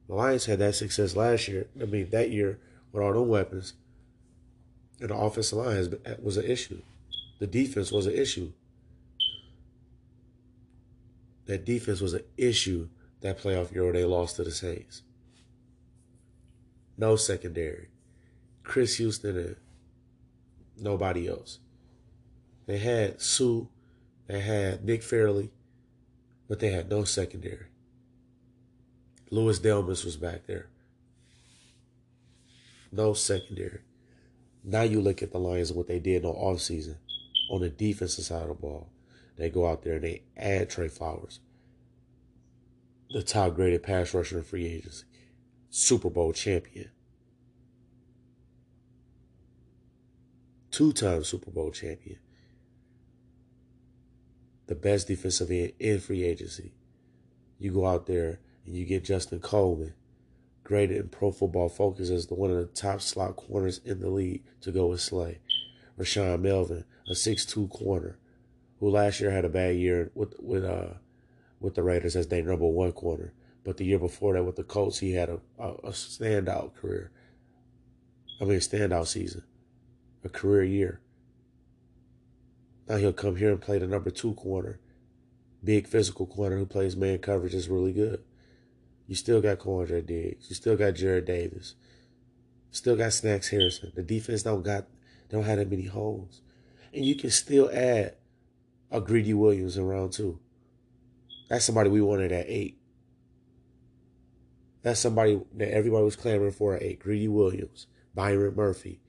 The 0.08 0.16
Lions 0.16 0.46
had 0.46 0.60
that 0.60 0.76
success 0.76 1.16
last 1.16 1.48
year. 1.48 1.68
I 1.80 1.86
mean, 1.86 2.10
that 2.10 2.32
year 2.32 2.60
with 2.92 3.04
all 3.04 3.14
them 3.14 3.28
weapons, 3.28 3.74
and 5.00 5.10
the 5.10 5.16
offensive 5.16 5.58
line 5.58 5.76
has 5.76 5.90
was 6.22 6.38
an 6.38 6.46
issue. 6.46 6.82
The 7.40 7.48
defense 7.48 7.92
was 7.92 8.06
an 8.06 8.14
issue. 8.14 8.52
That 11.46 11.66
defense 11.66 12.02
was 12.02 12.14
an 12.14 12.24
issue 12.38 12.90
that 13.22 13.40
playoff 13.40 13.74
year 13.74 13.92
they 13.92 14.06
lost 14.06 14.36
to 14.36 14.44
the 14.44 14.52
Saints. 14.52 15.02
No 16.98 17.16
secondary. 17.16 17.88
Chris 18.64 18.98
Houston 18.98 19.38
and 19.38 19.56
nobody 20.82 21.28
else. 21.28 21.60
They 22.66 22.78
had 22.78 23.22
Suh, 23.22 23.66
they 24.28 24.40
had 24.40 24.86
Nick 24.86 25.04
Fairley, 25.04 25.52
but 26.48 26.60
they 26.60 26.72
had 26.72 26.90
no 26.90 27.04
secondary. 27.04 27.68
Louis 29.30 29.60
Delmas 29.60 30.04
was 30.04 30.18
back 30.18 30.46
there. 30.48 30.68
No 32.92 33.14
secondary. 33.14 33.80
Now 34.64 34.82
you 34.82 35.02
look 35.02 35.24
at 35.24 35.32
the 35.32 35.40
Lions 35.40 35.70
and 35.70 35.78
what 35.78 35.88
they 35.88 36.00
did 36.00 36.26
on 36.26 36.36
offseason 36.36 36.98
on 37.50 37.62
the 37.62 37.70
defensive 37.70 38.26
side 38.26 38.44
of 38.44 38.50
the 38.50 38.54
ball. 38.56 38.90
They 39.38 39.50
go 39.50 39.68
out 39.68 39.84
there 39.84 39.96
and 39.96 40.04
they 40.04 40.24
add 40.38 40.70
Trey 40.70 40.88
Flowers, 40.88 41.40
the 43.10 43.24
top 43.24 43.56
graded 43.56 43.84
pass 43.84 44.14
rusher 44.14 44.38
in 44.38 44.44
free 44.44 44.68
agency. 44.68 45.06
Super 45.70 46.10
Bowl 46.10 46.34
champion, 46.34 46.92
two 50.72 50.94
time 50.94 51.24
Super 51.24 51.52
Bowl 51.52 51.72
champion, 51.72 52.18
the 54.68 54.76
best 54.76 55.08
defensive 55.08 55.52
end 55.52 55.74
in 55.80 56.00
free 56.00 56.24
agency. 56.24 56.74
You 57.60 57.72
go 57.72 57.86
out 57.86 58.08
there 58.08 58.40
and 58.66 58.76
you 58.76 58.86
get 58.86 59.04
Justin 59.04 59.40
Coleman, 59.40 59.94
graded 60.64 60.98
in 60.98 61.10
Pro 61.10 61.32
Football 61.32 61.70
Focus 61.70 62.10
as 62.10 62.28
the 62.28 62.36
one 62.36 62.50
of 62.50 62.58
the 62.58 62.66
top 62.66 63.02
slot 63.02 63.36
corners 63.36 63.82
in 63.84 64.00
the 64.00 64.10
league 64.10 64.44
to 64.62 64.72
go 64.72 64.88
with 64.88 65.02
Slay. 65.02 65.40
Rashaan 66.00 66.42
Melvin, 66.42 66.86
a 67.08 67.14
six-two 67.14 67.68
corner, 67.68 68.18
who 68.80 68.90
last 68.90 69.20
year 69.20 69.30
had 69.30 69.46
a 69.46 69.50
bad 69.50 69.76
year 69.76 70.10
with 70.16 70.34
with 70.40 70.64
uh 70.64 70.96
with 71.60 71.76
the 71.76 71.84
Raiders 71.84 72.16
as 72.16 72.28
their 72.28 72.42
number 72.42 72.66
one 72.66 72.92
corner. 72.92 73.34
But 73.64 73.78
the 73.78 73.86
year 73.86 74.00
before 74.00 74.34
that 74.34 74.44
with 74.44 74.56
the 74.56 74.64
Colts, 74.64 74.98
he 74.98 75.14
had 75.14 75.30
a, 75.30 75.40
a, 75.60 75.70
a 75.70 75.90
standout 75.92 76.74
career. 76.74 77.12
I 78.42 78.46
mean, 78.46 78.58
standout 78.58 79.06
season. 79.06 79.44
A 80.24 80.30
career 80.30 80.64
year. 80.64 81.02
Now 82.88 82.98
he'll 82.98 83.14
come 83.14 83.38
here 83.38 83.52
and 83.52 83.62
play 83.62 83.80
the 83.80 83.88
number 83.88 84.10
two 84.10 84.34
corner, 84.34 84.80
big 85.64 85.88
physical 85.88 86.26
corner 86.26 86.58
who 86.58 86.66
plays 86.66 86.96
man 86.96 87.20
coverage 87.20 87.54
is 87.54 87.70
really 87.70 87.94
good. 87.94 88.24
You 89.08 89.16
still 89.16 89.42
got 89.42 89.60
Quandre 89.60 90.06
Diggs. 90.06 90.50
You 90.50 90.56
still 90.56 90.78
got 90.78 90.94
Jarrad 90.94 91.26
Davis. 91.26 91.76
Still 92.72 92.96
got 92.96 93.14
Snacks 93.14 93.50
Harrison. 93.50 93.92
The 93.96 94.04
defense 94.04 94.44
don't 94.44 94.64
got 94.64 94.86
don't 95.30 95.44
have 95.44 95.58
that 95.58 95.70
many 95.70 95.86
holes. 95.86 96.42
And 96.94 97.06
you 97.06 97.16
can 97.16 97.30
still 97.30 97.70
add 97.72 98.16
a 98.90 99.02
Greedy 99.02 99.34
Williams 99.34 99.78
in 99.78 99.86
round 99.86 100.14
two. 100.14 100.40
That's 101.50 101.66
somebody 101.66 101.90
we 101.90 102.02
wanted 102.02 102.32
at 102.32 102.46
eight. 102.48 102.78
That's 104.84 105.00
somebody 105.00 105.42
that 105.56 105.74
everybody 105.74 106.04
was 106.04 106.16
clamoring 106.16 106.54
for 106.54 106.76
at 106.76 106.84
eight. 106.84 107.00
Greedy 107.00 107.28
Williams, 107.28 107.88
Byron 108.16 108.56
Murphy. 108.56 109.02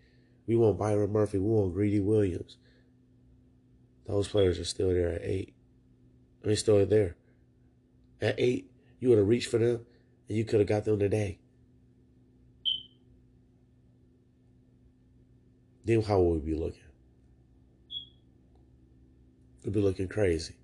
We 0.47 0.57
want 0.57 0.79
Byron 0.79 1.13
Murphy. 1.13 1.39
We 1.39 1.49
want 1.49 1.75
Greedy 1.75 2.01
Williams. 2.01 2.57
Those 4.07 4.29
players 4.29 4.59
are 4.59 4.65
still 4.65 4.89
there 4.89 5.15
at 5.15 5.23
eight. 5.23 5.55
I 6.43 6.49
mean, 6.49 6.57
still 6.57 6.85
there. 6.85 7.17
At 8.21 8.35
eight, 8.39 8.71
you 8.99 9.09
would 9.09 9.19
have 9.19 9.29
reached 9.29 9.51
for 9.51 9.59
them 9.59 9.87
and 10.29 10.37
you 10.37 10.45
could 10.45 10.61
have 10.61 10.69
got 10.69 10.85
them 10.85 10.99
today. 10.99 11.39
Then 15.85 16.03
how 16.03 16.21
would 16.21 16.45
we 16.45 16.53
be 16.53 16.59
looking? 16.59 16.81
We'd 19.65 19.75
be 19.75 19.81
looking 19.81 20.09
crazy. 20.09 20.55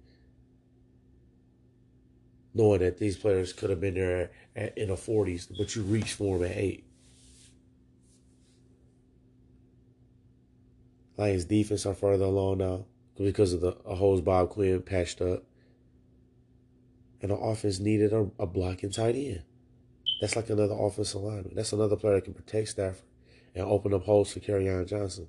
Knowing 2.54 2.80
that 2.80 2.98
these 2.98 3.16
players 3.16 3.52
could 3.52 3.70
have 3.70 3.80
been 3.80 3.94
there 3.94 4.30
at, 4.56 4.76
in 4.76 4.88
the 4.88 4.94
40s, 4.94 5.48
but 5.56 5.74
you 5.74 5.82
reached 5.82 6.14
for 6.14 6.38
them 6.38 6.50
at 6.50 6.56
8. 6.56 6.84
Lions 11.18 11.44
defense 11.44 11.84
are 11.84 11.94
further 11.94 12.26
along 12.26 12.58
now 12.58 12.84
because 13.18 13.52
of 13.52 13.60
the 13.60 13.72
holes 13.84 14.20
Bob 14.20 14.50
Quinn 14.50 14.80
patched 14.80 15.20
up. 15.20 15.42
And 17.20 17.32
the 17.32 17.36
offense 17.36 17.80
needed 17.80 18.12
a, 18.12 18.30
a 18.38 18.46
blocking 18.46 18.92
tight 18.92 19.16
end. 19.16 19.42
That's 20.20 20.36
like 20.36 20.48
another 20.48 20.76
offensive 20.78 21.20
lineman. 21.20 21.52
That's 21.54 21.72
another 21.72 21.96
player 21.96 22.14
that 22.14 22.24
can 22.24 22.34
protect 22.34 22.68
Stafford 22.68 23.02
and 23.56 23.64
open 23.64 23.92
up 23.92 24.04
holes 24.04 24.32
for 24.32 24.38
Kerryon 24.38 24.86
Johnson. 24.86 25.28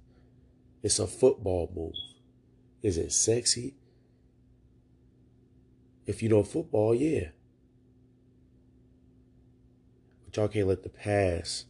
It's 0.84 1.00
a 1.00 1.08
football 1.08 1.72
move. 1.76 1.96
Is 2.84 2.98
it 2.98 3.12
sexy? 3.12 3.76
If 6.06 6.22
you 6.22 6.30
know 6.30 6.44
football, 6.44 6.94
yeah. 6.94 7.30
But 10.26 10.38
y'all 10.38 10.48
can't 10.48 10.68
let 10.68 10.84
the 10.84 10.90
pass 10.90 11.66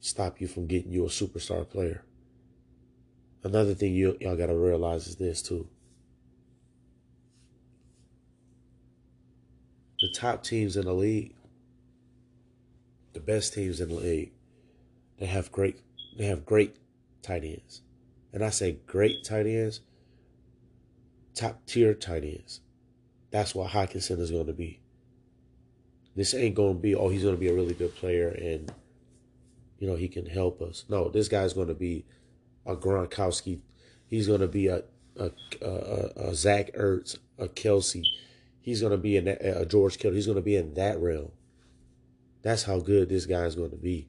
stop 0.00 0.40
you 0.40 0.48
from 0.48 0.66
getting 0.66 0.90
you 0.90 1.04
a 1.04 1.08
superstar 1.08 1.68
player. 1.68 2.02
Another 3.42 3.74
thing 3.74 3.94
you, 3.94 4.16
y'all 4.20 4.36
got 4.36 4.46
to 4.46 4.56
realize 4.56 5.06
is 5.06 5.16
this, 5.16 5.42
too. 5.42 5.68
The 10.00 10.12
top 10.12 10.42
teams 10.42 10.76
in 10.76 10.84
the 10.84 10.92
league, 10.92 11.34
the 13.12 13.20
best 13.20 13.54
teams 13.54 13.80
in 13.80 13.88
the 13.88 13.94
league, 13.94 14.32
they 15.18 15.26
have 15.26 15.50
great 15.50 15.80
they 16.16 16.26
have 16.26 16.44
great 16.44 16.76
tight 17.22 17.44
ends. 17.44 17.82
And 18.32 18.44
I 18.44 18.50
say 18.50 18.78
great 18.86 19.24
tight 19.24 19.46
ends, 19.46 19.80
top 21.34 21.64
tier 21.66 21.94
tight 21.94 22.24
ends. 22.24 22.60
That's 23.30 23.54
what 23.54 23.70
Hockenson 23.70 24.18
is 24.18 24.30
going 24.30 24.46
to 24.46 24.52
be. 24.52 24.80
This 26.14 26.34
ain't 26.34 26.54
going 26.54 26.74
to 26.74 26.80
be, 26.80 26.94
oh, 26.94 27.08
he's 27.08 27.22
going 27.22 27.34
to 27.34 27.40
be 27.40 27.48
a 27.48 27.54
really 27.54 27.74
good 27.74 27.94
player 27.94 28.28
and, 28.28 28.72
you 29.78 29.86
know, 29.86 29.96
he 29.96 30.08
can 30.08 30.24
help 30.24 30.62
us. 30.62 30.84
No, 30.88 31.08
this 31.08 31.28
guy's 31.28 31.52
going 31.52 31.68
to 31.68 31.74
be 31.74 32.06
a 32.66 32.76
Gronkowski. 32.76 33.60
He's 34.06 34.26
going 34.26 34.40
to 34.40 34.48
be 34.48 34.66
a, 34.66 34.82
a, 35.16 35.30
a, 35.62 36.10
a 36.28 36.34
Zach 36.34 36.72
Ertz, 36.74 37.18
a 37.38 37.48
Kelce. 37.48 38.02
He's 38.60 38.80
going 38.80 38.92
to 38.92 38.98
be 38.98 39.16
in 39.16 39.24
that, 39.26 39.44
a 39.44 39.64
George 39.64 39.98
Kittle. 39.98 40.14
He's 40.14 40.26
going 40.26 40.36
to 40.36 40.42
be 40.42 40.56
in 40.56 40.74
that 40.74 41.00
realm. 41.00 41.30
That's 42.42 42.64
how 42.64 42.78
good 42.78 43.08
this 43.08 43.26
guy 43.26 43.44
is 43.44 43.54
going 43.54 43.70
to 43.70 43.76
be. 43.76 44.08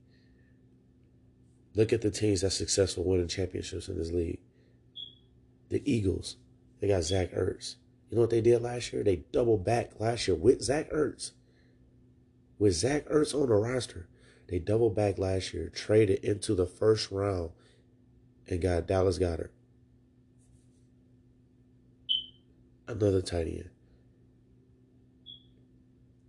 Look 1.76 1.93
at 1.93 2.02
the 2.02 2.12
teams 2.12 2.41
that's 2.41 2.56
successful 2.56 3.04
winning 3.04 3.28
championships 3.28 3.88
in 3.88 3.98
this 3.98 4.12
league. 4.12 4.39
The 5.70 5.82
Eagles, 5.91 6.38
they 6.80 6.88
got 6.88 7.04
Zach 7.04 7.32
Ertz. 7.34 7.76
You 8.10 8.15
know 8.15 8.22
what 8.22 8.30
they 8.30 8.41
did 8.41 8.62
last 8.62 8.93
year? 8.93 9.04
They 9.04 9.17
doubled 9.32 9.65
back 9.65 10.00
last 10.00 10.28
year 10.28 10.36
with 10.36 10.63
Zach 10.63 10.91
Ertz. 10.91 11.32
With 12.58 12.74
Zach 12.74 13.08
Ertz 13.10 13.36
on 13.36 13.50
the 13.50 13.56
roster, 13.56 14.08
they 14.48 14.60
doubled 14.60 14.96
back 14.96 15.20
last 15.20 15.54
year, 15.54 15.70
traded 15.70 16.24
into 16.24 16.56
the 16.56 16.65
first 16.65 17.12
round, 17.12 17.52
and 18.48 18.62
got 18.62 18.88
Dallas 18.88 19.20
Goedert. 19.20 19.52
Another 22.88 23.22
tight 23.22 23.48
end. 23.48 23.70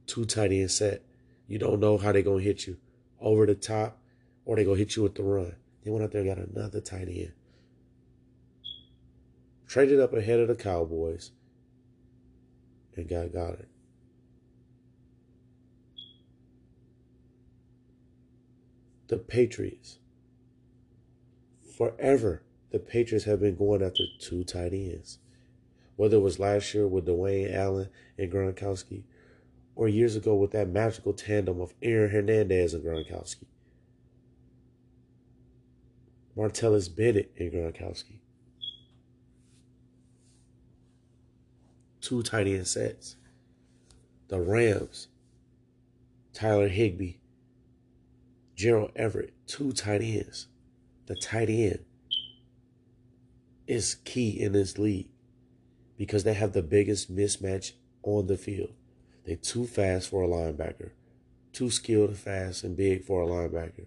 Two 0.06 0.24
tight 0.24 0.52
end 0.52 0.70
set. 0.70 1.02
You 1.46 1.58
don't 1.58 1.80
know 1.80 1.98
how 1.98 2.12
they're 2.12 2.22
going 2.22 2.38
to 2.38 2.44
hit 2.44 2.66
you. 2.66 2.78
Over 3.20 3.46
the 3.46 3.54
top 3.54 3.98
or 4.48 4.56
they 4.56 4.64
gonna 4.64 4.78
hit 4.78 4.96
you 4.96 5.02
with 5.02 5.14
the 5.14 5.22
run. 5.22 5.54
They 5.84 5.90
went 5.90 6.02
out 6.02 6.10
there 6.10 6.22
and 6.22 6.34
got 6.34 6.38
another 6.38 6.80
tight 6.80 7.06
end. 7.08 7.32
Traded 9.66 10.00
up 10.00 10.14
ahead 10.14 10.40
of 10.40 10.48
the 10.48 10.54
Cowboys 10.54 11.32
and 12.96 13.06
got 13.06 13.26
it. 13.26 13.68
The 19.08 19.18
Patriots. 19.18 19.97
Forever, 21.78 22.42
the 22.72 22.80
Patriots 22.80 23.24
have 23.26 23.38
been 23.38 23.54
going 23.54 23.82
after 23.84 24.02
two 24.18 24.42
tight 24.42 24.72
ends. 24.72 25.18
Whether 25.94 26.16
it 26.16 26.20
was 26.20 26.40
last 26.40 26.74
year 26.74 26.88
with 26.88 27.06
Dwayne 27.06 27.54
Allen 27.54 27.88
and 28.18 28.32
Gronkowski, 28.32 29.04
or 29.76 29.86
years 29.88 30.16
ago 30.16 30.34
with 30.34 30.50
that 30.50 30.68
magical 30.68 31.12
tandem 31.12 31.60
of 31.60 31.72
Aaron 31.80 32.10
Hernandez 32.10 32.74
and 32.74 32.84
Gronkowski. 32.84 33.44
Martellus 36.36 36.88
Bennett 36.94 37.30
and 37.38 37.52
Gronkowski. 37.52 38.18
Two 42.00 42.24
tight 42.24 42.48
end 42.48 42.66
sets. 42.66 43.14
The 44.26 44.40
Rams, 44.40 45.06
Tyler 46.32 46.68
Higbee, 46.68 47.18
Gerald 48.56 48.90
Everett, 48.96 49.32
two 49.46 49.70
tight 49.70 50.02
ends. 50.02 50.48
The 51.08 51.16
tight 51.16 51.50
end 51.50 51.80
is 53.66 53.96
key 53.96 54.40
in 54.40 54.52
this 54.52 54.78
league 54.78 55.10
because 55.96 56.22
they 56.22 56.34
have 56.34 56.52
the 56.52 56.62
biggest 56.62 57.14
mismatch 57.14 57.72
on 58.04 58.28
the 58.28 58.36
field. 58.36 58.72
They're 59.26 59.36
too 59.36 59.66
fast 59.66 60.08
for 60.08 60.22
a 60.22 60.28
linebacker, 60.28 60.92
too 61.52 61.70
skilled, 61.70 62.16
fast, 62.16 62.62
and 62.62 62.76
big 62.76 63.04
for 63.04 63.22
a 63.22 63.26
linebacker 63.26 63.86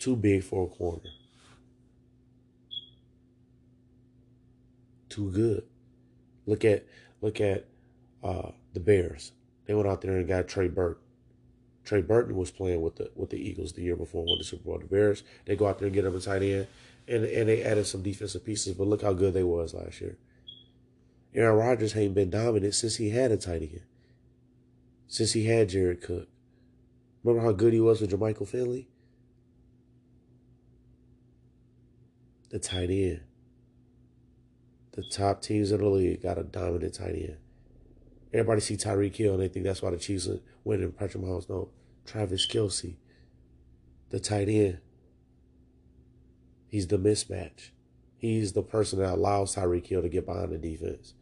too 0.00 0.16
big 0.16 0.42
for 0.42 0.64
a 0.64 0.68
corner. 0.68 1.10
Too 5.08 5.30
good. 5.30 5.64
Look 6.46 6.64
at 6.64 6.86
look 7.20 7.40
at 7.40 7.66
uh, 8.24 8.50
the 8.72 8.80
Bears. 8.80 9.32
They 9.66 9.74
went 9.74 9.86
out 9.86 10.00
there 10.00 10.16
and 10.16 10.26
got 10.26 10.48
Trey 10.48 10.68
Burton. 10.68 11.02
Trey 11.84 12.02
Burton 12.02 12.36
was 12.36 12.50
playing 12.50 12.82
with 12.82 12.96
the 12.96 13.10
with 13.14 13.30
the 13.30 13.38
Eagles 13.38 13.72
the 13.72 13.82
year 13.82 13.96
before 13.96 14.24
won 14.24 14.38
the 14.38 14.44
Super 14.44 14.64
Bowl. 14.64 14.78
The 14.78 14.86
Bears 14.86 15.22
they 15.44 15.56
go 15.56 15.66
out 15.66 15.78
there 15.78 15.86
and 15.86 15.94
get 15.94 16.04
him 16.04 16.16
a 16.16 16.20
tight 16.20 16.42
end, 16.42 16.66
and 17.08 17.24
and 17.24 17.48
they 17.48 17.62
added 17.62 17.86
some 17.86 18.02
defensive 18.02 18.44
pieces. 18.44 18.74
But 18.74 18.86
look 18.86 19.02
how 19.02 19.12
good 19.12 19.34
they 19.34 19.42
was 19.42 19.74
last 19.74 20.00
year. 20.00 20.16
Aaron 21.34 21.56
Rodgers 21.56 21.96
ain't 21.96 22.14
been 22.14 22.30
dominant 22.30 22.74
since 22.74 22.96
he 22.96 23.10
had 23.10 23.30
a 23.30 23.36
tight 23.36 23.62
end. 23.62 23.82
Since 25.06 25.32
he 25.32 25.44
had 25.44 25.68
Jared 25.68 26.02
Cook. 26.02 26.28
Remember 27.22 27.46
how 27.46 27.52
good 27.52 27.72
he 27.72 27.80
was 27.80 28.00
with 28.00 28.10
Jermichael 28.10 28.48
Finley? 28.48 28.88
the 32.50 32.58
tight 32.58 32.90
end. 32.90 33.20
The 34.92 35.04
top 35.04 35.40
teams 35.40 35.70
in 35.70 35.80
the 35.80 35.88
league 35.88 36.22
got 36.22 36.36
a 36.36 36.42
dominant 36.42 36.94
tight 36.94 37.14
end. 37.14 37.36
Everybody 38.32 38.60
see 38.60 38.76
Tyreek 38.76 39.16
Hill 39.16 39.34
and 39.34 39.42
they 39.42 39.48
think 39.48 39.64
that's 39.64 39.82
why 39.82 39.90
the 39.90 39.96
Chiefs 39.96 40.28
are 40.28 40.40
winning. 40.64 40.92
Patrick 40.92 41.22
Mahomes, 41.22 41.48
no. 41.48 41.70
Travis 42.06 42.46
Kelce, 42.46 42.96
the 44.10 44.20
tight 44.20 44.48
end. 44.48 44.78
He's 46.68 46.86
the 46.86 46.98
mismatch. 46.98 47.70
He's 48.16 48.52
the 48.52 48.62
person 48.62 49.00
that 49.00 49.14
allows 49.14 49.56
Tyreek 49.56 49.86
Hill 49.86 50.02
to 50.02 50.08
get 50.08 50.26
behind 50.26 50.52
the 50.52 50.58
defense. 50.58 51.14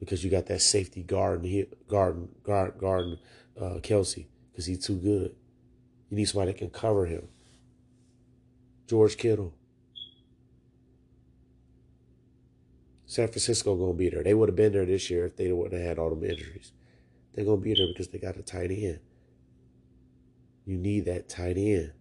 Because 0.00 0.24
you 0.24 0.30
got 0.30 0.46
that 0.46 0.62
safety 0.62 1.02
guard, 1.02 1.46
guard, 1.86 2.28
guard, 2.42 2.78
guard, 2.78 3.18
uh, 3.60 3.78
Kelce 3.80 4.26
because 4.50 4.66
he's 4.66 4.84
too 4.84 4.96
good. 4.96 5.34
You 6.10 6.16
need 6.16 6.26
somebody 6.26 6.52
that 6.52 6.58
can 6.58 6.70
cover 6.70 7.06
him. 7.06 7.28
George 8.86 9.16
Kittle. 9.16 9.54
San 13.12 13.28
Francisco 13.28 13.76
gonna 13.76 13.92
be 13.92 14.08
there. 14.08 14.22
They 14.22 14.32
would 14.32 14.48
have 14.48 14.56
been 14.56 14.72
there 14.72 14.86
this 14.86 15.10
year 15.10 15.26
if 15.26 15.36
they 15.36 15.52
wouldn't 15.52 15.78
have 15.78 15.86
had 15.86 15.98
all 15.98 16.08
them 16.08 16.24
injuries. 16.24 16.72
They're 17.34 17.44
gonna 17.44 17.58
be 17.58 17.74
there 17.74 17.88
because 17.88 18.08
they 18.08 18.16
got 18.16 18.38
a 18.38 18.42
tight 18.42 18.70
end. 18.70 19.00
You 20.64 20.78
need 20.78 21.04
that 21.04 21.28
tight 21.28 21.58
end. 21.58 21.92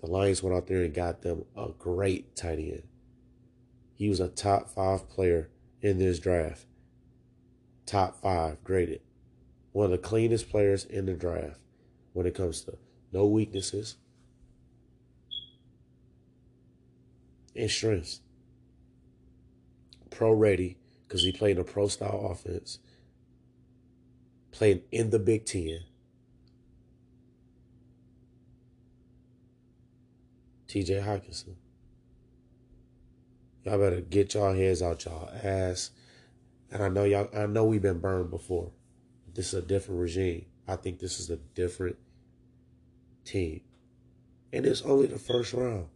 The 0.00 0.10
Lions 0.10 0.42
went 0.42 0.56
out 0.56 0.66
there 0.66 0.82
and 0.82 0.92
got 0.92 1.22
them 1.22 1.44
a 1.56 1.68
great 1.78 2.34
tight 2.34 2.58
end. 2.58 2.82
He 3.94 4.08
was 4.08 4.18
a 4.18 4.26
top 4.26 4.68
five 4.68 5.08
player 5.08 5.48
in 5.80 5.98
this 5.98 6.18
draft. 6.18 6.66
Top 7.86 8.20
five 8.20 8.64
graded. 8.64 9.00
One 9.70 9.84
of 9.84 9.90
the 9.92 9.98
cleanest 9.98 10.50
players 10.50 10.84
in 10.84 11.06
the 11.06 11.14
draft 11.14 11.60
when 12.14 12.26
it 12.26 12.34
comes 12.34 12.62
to 12.62 12.76
no 13.12 13.26
weaknesses 13.26 13.94
and 17.54 17.70
strengths. 17.70 18.22
Pro 20.20 20.32
ready 20.32 20.76
because 21.08 21.22
he 21.22 21.32
played 21.32 21.58
a 21.58 21.64
pro 21.64 21.88
style 21.88 22.28
offense. 22.30 22.78
Playing 24.50 24.82
in 24.92 25.08
the 25.08 25.18
Big 25.18 25.46
Ten. 25.46 25.80
TJ 30.68 31.06
Hockenson. 31.06 31.54
Y'all 33.64 33.78
better 33.78 34.02
get 34.02 34.34
y'all 34.34 34.52
heads 34.52 34.82
out 34.82 35.06
y'all 35.06 35.30
ass. 35.42 35.90
And 36.70 36.82
I 36.82 36.90
know 36.90 37.04
y'all 37.04 37.30
I 37.34 37.46
know 37.46 37.64
we've 37.64 37.80
been 37.80 38.00
burned 38.00 38.28
before. 38.28 38.72
This 39.32 39.54
is 39.54 39.54
a 39.54 39.66
different 39.66 40.02
regime. 40.02 40.44
I 40.68 40.76
think 40.76 40.98
this 40.98 41.18
is 41.18 41.30
a 41.30 41.36
different 41.36 41.96
team. 43.24 43.62
And 44.52 44.66
it's 44.66 44.82
only 44.82 45.06
the 45.06 45.18
first 45.18 45.54
round. 45.54 45.86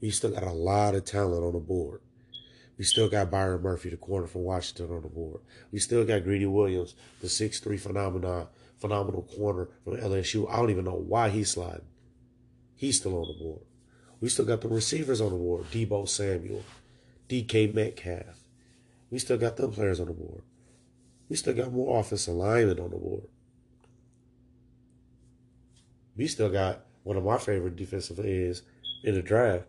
We 0.00 0.10
still 0.10 0.32
got 0.32 0.42
a 0.42 0.50
lot 0.50 0.96
of 0.96 1.04
talent 1.04 1.44
on 1.44 1.52
the 1.52 1.60
board. 1.60 2.00
We 2.78 2.84
still 2.84 3.08
got 3.08 3.30
Byron 3.30 3.60
Murphy, 3.62 3.90
the 3.90 3.96
corner 3.96 4.28
from 4.28 4.44
Washington, 4.44 4.94
on 4.94 5.02
the 5.02 5.08
board. 5.08 5.40
We 5.72 5.80
still 5.80 6.04
got 6.04 6.22
Greedy 6.22 6.46
Williams, 6.46 6.94
the 7.20 7.28
six-three 7.28 7.76
phenomenon, 7.76 8.46
phenomenal 8.78 9.22
corner 9.22 9.68
from 9.82 9.96
LSU. 9.96 10.48
I 10.48 10.56
don't 10.56 10.70
even 10.70 10.84
know 10.84 10.92
why 10.92 11.28
he's 11.28 11.50
sliding. 11.50 11.82
He's 12.76 12.98
still 12.98 13.16
on 13.16 13.26
the 13.26 13.44
board. 13.44 13.62
We 14.20 14.28
still 14.28 14.44
got 14.44 14.60
the 14.60 14.68
receivers 14.68 15.20
on 15.20 15.30
the 15.30 15.36
board. 15.36 15.64
Deebo 15.72 16.08
Samuel, 16.08 16.62
DK 17.28 17.74
Metcalf. 17.74 18.44
We 19.10 19.18
still 19.18 19.38
got 19.38 19.56
them 19.56 19.72
players 19.72 19.98
on 19.98 20.06
the 20.06 20.12
board. 20.12 20.42
We 21.28 21.34
still 21.34 21.54
got 21.54 21.72
more 21.72 21.98
offensive 21.98 22.34
linemen 22.34 22.78
on 22.78 22.90
the 22.90 22.96
board. 22.96 23.24
We 26.16 26.28
still 26.28 26.48
got 26.48 26.84
one 27.02 27.16
of 27.16 27.24
my 27.24 27.38
favorite 27.38 27.76
defensive 27.76 28.20
ends 28.20 28.62
in 29.02 29.14
the 29.14 29.22
draft. 29.22 29.66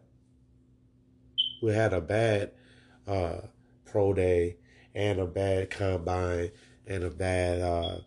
We 1.62 1.74
had 1.74 1.94
a 1.94 2.02
bad 2.02 2.52
uh, 3.10 3.42
pro 3.86 4.14
day 4.14 4.58
and 4.94 5.20
a 5.20 5.26
bad 5.26 5.70
combine 5.70 6.52
and 6.88 7.04
a 7.04 7.10
bad 7.10 7.62
uh, 7.62 8.00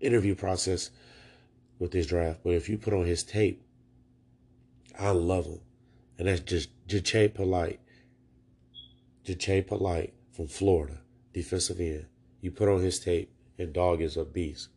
interview 0.00 0.34
process 0.34 0.90
with 1.78 1.92
this 1.92 2.06
draft. 2.06 2.40
But 2.42 2.54
if 2.54 2.68
you 2.68 2.78
put 2.78 2.94
on 2.94 3.04
his 3.04 3.22
tape, 3.22 3.62
I 4.98 5.10
love 5.10 5.46
him. 5.46 5.60
And 6.18 6.28
that's 6.28 6.40
just 6.40 6.70
Jachai 6.86 7.32
Polite. 7.32 7.80
Jachai 9.24 9.66
Polite 9.66 10.14
from 10.32 10.48
Florida, 10.48 10.98
defensive 11.32 11.80
end. 11.80 12.06
You 12.40 12.50
put 12.50 12.68
on 12.68 12.80
his 12.80 12.98
tape, 12.98 13.32
and 13.58 13.72
dog 13.72 14.02
is 14.02 14.16
a 14.16 14.24
beast. 14.24 14.68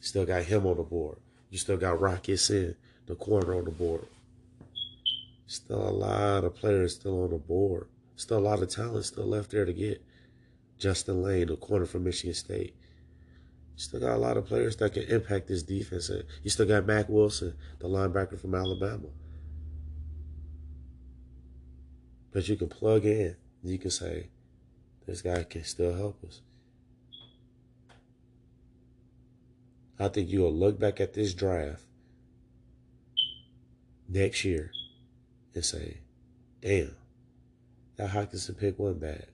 Still 0.00 0.26
got 0.26 0.44
him 0.44 0.66
on 0.66 0.76
the 0.76 0.82
board. 0.82 1.18
You 1.50 1.58
still 1.58 1.76
got 1.76 2.00
Rock 2.00 2.28
Ya-Sin, 2.28 2.74
the 3.06 3.14
corner 3.14 3.54
on 3.54 3.64
the 3.64 3.70
board. 3.70 4.06
Still 5.46 5.88
a 5.88 5.90
lot 5.90 6.44
of 6.44 6.54
players 6.54 6.94
still 6.94 7.24
on 7.24 7.30
the 7.30 7.36
board. 7.36 7.86
Still 8.22 8.38
a 8.38 8.50
lot 8.50 8.62
of 8.62 8.68
talent 8.68 9.04
still 9.04 9.26
left 9.26 9.50
there 9.50 9.64
to 9.64 9.72
get. 9.72 10.00
Justin 10.78 11.24
Layne, 11.24 11.48
the 11.48 11.56
corner 11.56 11.86
from 11.86 12.04
Michigan 12.04 12.34
State. 12.34 12.76
Still 13.74 13.98
got 13.98 14.14
a 14.14 14.16
lot 14.16 14.36
of 14.36 14.46
players 14.46 14.76
that 14.76 14.94
can 14.94 15.02
impact 15.02 15.48
this 15.48 15.64
defense. 15.64 16.08
Uh, 16.08 16.22
you 16.44 16.48
still 16.48 16.66
got 16.66 16.86
Mack 16.86 17.08
Wilson, 17.08 17.54
the 17.80 17.88
linebacker 17.88 18.38
from 18.38 18.54
Alabama. 18.54 19.08
But 22.30 22.48
you 22.48 22.54
can 22.54 22.68
plug 22.68 23.06
in. 23.06 23.34
You 23.64 23.76
can 23.76 23.90
say, 23.90 24.28
this 25.04 25.20
guy 25.20 25.42
can 25.42 25.64
still 25.64 25.92
help 25.92 26.22
us. 26.24 26.42
I 29.98 30.06
think 30.06 30.28
you'll 30.28 30.54
look 30.54 30.78
back 30.78 31.00
at 31.00 31.12
this 31.12 31.34
draft 31.34 31.82
next 34.08 34.44
year 34.44 34.70
and 35.56 35.64
say, 35.64 35.98
damn, 36.60 36.94
that 37.96 38.10
Hockenson 38.10 38.58
pick 38.58 38.78
wasn't 38.78 39.00
bad. 39.00 39.26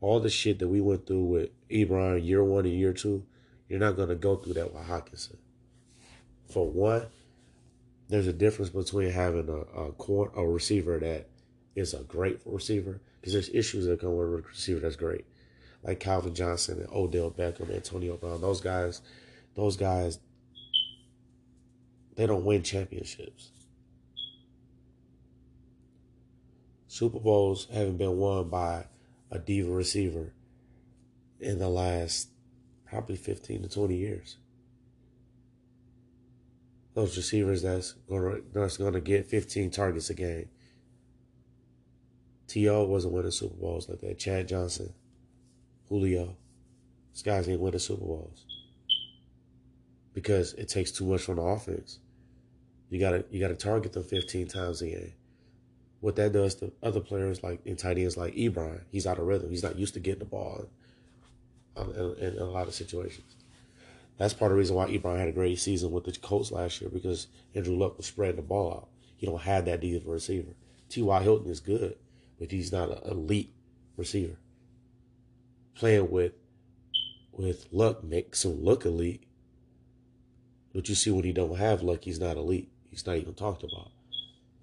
All 0.00 0.20
the 0.20 0.30
shit 0.30 0.58
that 0.60 0.68
we 0.68 0.80
went 0.80 1.06
through 1.06 1.24
with 1.24 1.68
Ebron 1.68 2.24
year 2.24 2.44
one 2.44 2.64
and 2.64 2.74
year 2.74 2.92
two, 2.92 3.24
you're 3.68 3.80
not 3.80 3.96
to 3.96 4.14
go 4.14 4.36
through 4.36 4.54
that 4.54 4.72
with 4.72 4.86
Hockenson. 4.86 5.36
For 6.48 6.68
one, 6.68 7.06
there's 8.08 8.26
a 8.26 8.32
difference 8.32 8.70
between 8.70 9.10
having 9.10 9.48
a, 9.48 9.80
a, 9.80 9.92
court, 9.92 10.32
a 10.36 10.46
receiver 10.46 10.98
that 10.98 11.28
is 11.74 11.94
a 11.94 12.02
great 12.04 12.40
receiver, 12.44 13.00
because 13.20 13.32
there's 13.34 13.50
issues 13.50 13.86
that 13.86 14.00
come 14.00 14.16
with 14.16 14.28
a 14.28 14.48
receiver 14.48 14.80
that's 14.80 14.96
great. 14.96 15.24
Like 15.82 16.00
Calvin 16.00 16.34
Johnson 16.34 16.80
and 16.80 16.88
Odell 16.90 17.30
Beckham, 17.30 17.68
and 17.68 17.72
Antonio 17.72 18.16
Brown, 18.16 18.40
those 18.40 18.60
guys, 18.60 19.02
those 19.54 19.76
guys, 19.76 20.18
they 22.16 22.26
don't 22.26 22.44
win 22.44 22.62
championships. 22.62 23.52
Super 26.98 27.20
Bowls 27.20 27.68
haven't 27.72 27.96
been 27.96 28.16
won 28.16 28.48
by 28.48 28.86
a 29.30 29.38
diva 29.38 29.70
receiver 29.70 30.32
in 31.38 31.60
the 31.60 31.68
last 31.68 32.28
probably 32.90 33.14
15 33.14 33.62
to 33.62 33.68
20 33.68 33.94
years. 33.94 34.36
Those 36.94 37.16
receivers 37.16 37.62
that's 37.62 37.92
gonna 38.08 38.38
that's 38.52 38.78
gonna 38.78 39.00
get 39.00 39.28
15 39.28 39.70
targets 39.70 40.10
a 40.10 40.14
game. 40.14 40.48
T.O. 42.48 42.82
wasn't 42.86 43.14
winning 43.14 43.30
Super 43.30 43.54
Bowls 43.54 43.88
like 43.88 44.00
that. 44.00 44.18
Chad 44.18 44.48
Johnson, 44.48 44.92
Julio. 45.88 46.36
These 47.12 47.22
guys 47.22 47.48
ain't 47.48 47.60
winning 47.60 47.78
Super 47.78 48.06
Bowls. 48.06 48.44
Because 50.14 50.52
it 50.54 50.68
takes 50.68 50.90
too 50.90 51.06
much 51.06 51.22
from 51.22 51.36
the 51.36 51.42
offense. 51.42 52.00
You 52.90 52.98
gotta 52.98 53.24
you 53.30 53.38
gotta 53.38 53.54
target 53.54 53.92
them 53.92 54.02
15 54.02 54.48
times 54.48 54.82
a 54.82 54.86
game 54.86 55.12
what 56.00 56.16
that 56.16 56.32
does 56.32 56.54
to 56.56 56.72
other 56.82 57.00
players 57.00 57.42
like 57.42 57.64
in 57.64 57.76
tight 57.76 57.98
ends 57.98 58.16
like 58.16 58.34
Ebron. 58.34 58.82
He's 58.90 59.06
out 59.06 59.18
of 59.18 59.26
rhythm. 59.26 59.50
He's 59.50 59.62
not 59.62 59.78
used 59.78 59.94
to 59.94 60.00
getting 60.00 60.20
the 60.20 60.24
ball 60.24 60.68
in, 61.76 61.82
um, 61.82 61.90
in, 61.92 62.34
in, 62.34 62.38
a 62.38 62.44
lot 62.44 62.68
of 62.68 62.74
situations. 62.74 63.34
That's 64.16 64.34
part 64.34 64.50
of 64.50 64.56
the 64.56 64.60
reason 64.60 64.76
why 64.76 64.86
Ebron 64.86 65.18
had 65.18 65.28
a 65.28 65.32
great 65.32 65.58
season 65.58 65.90
with 65.90 66.04
the 66.04 66.12
Colts 66.12 66.52
last 66.52 66.80
year 66.80 66.90
because 66.90 67.28
Andrew 67.54 67.76
Luck 67.76 67.96
was 67.96 68.06
spreading 68.06 68.36
the 68.36 68.42
ball 68.42 68.72
out. 68.72 68.88
He 69.16 69.26
don't 69.26 69.40
have 69.40 69.64
that 69.64 69.80
deep 69.80 70.02
of 70.02 70.08
a 70.08 70.12
receiver. 70.12 70.54
T.Y. 70.88 71.22
Hilton 71.22 71.50
is 71.50 71.60
good, 71.60 71.96
but 72.38 72.50
he's 72.50 72.72
not 72.72 72.90
an 72.90 73.10
elite 73.10 73.52
receiver. 73.96 74.36
Playing 75.74 76.10
with 76.10 76.32
with 77.32 77.68
Luck 77.70 78.02
makes 78.02 78.44
him 78.44 78.64
look 78.64 78.84
elite. 78.84 79.22
But 80.74 80.88
you 80.88 80.94
see 80.94 81.10
when 81.10 81.24
he 81.24 81.32
don't 81.32 81.56
have 81.56 81.82
Luck, 81.82 82.04
he's 82.04 82.18
not 82.18 82.36
elite. 82.36 82.68
He's 82.90 83.06
not 83.06 83.16
even 83.16 83.34
talked 83.34 83.62
about. 83.62 83.90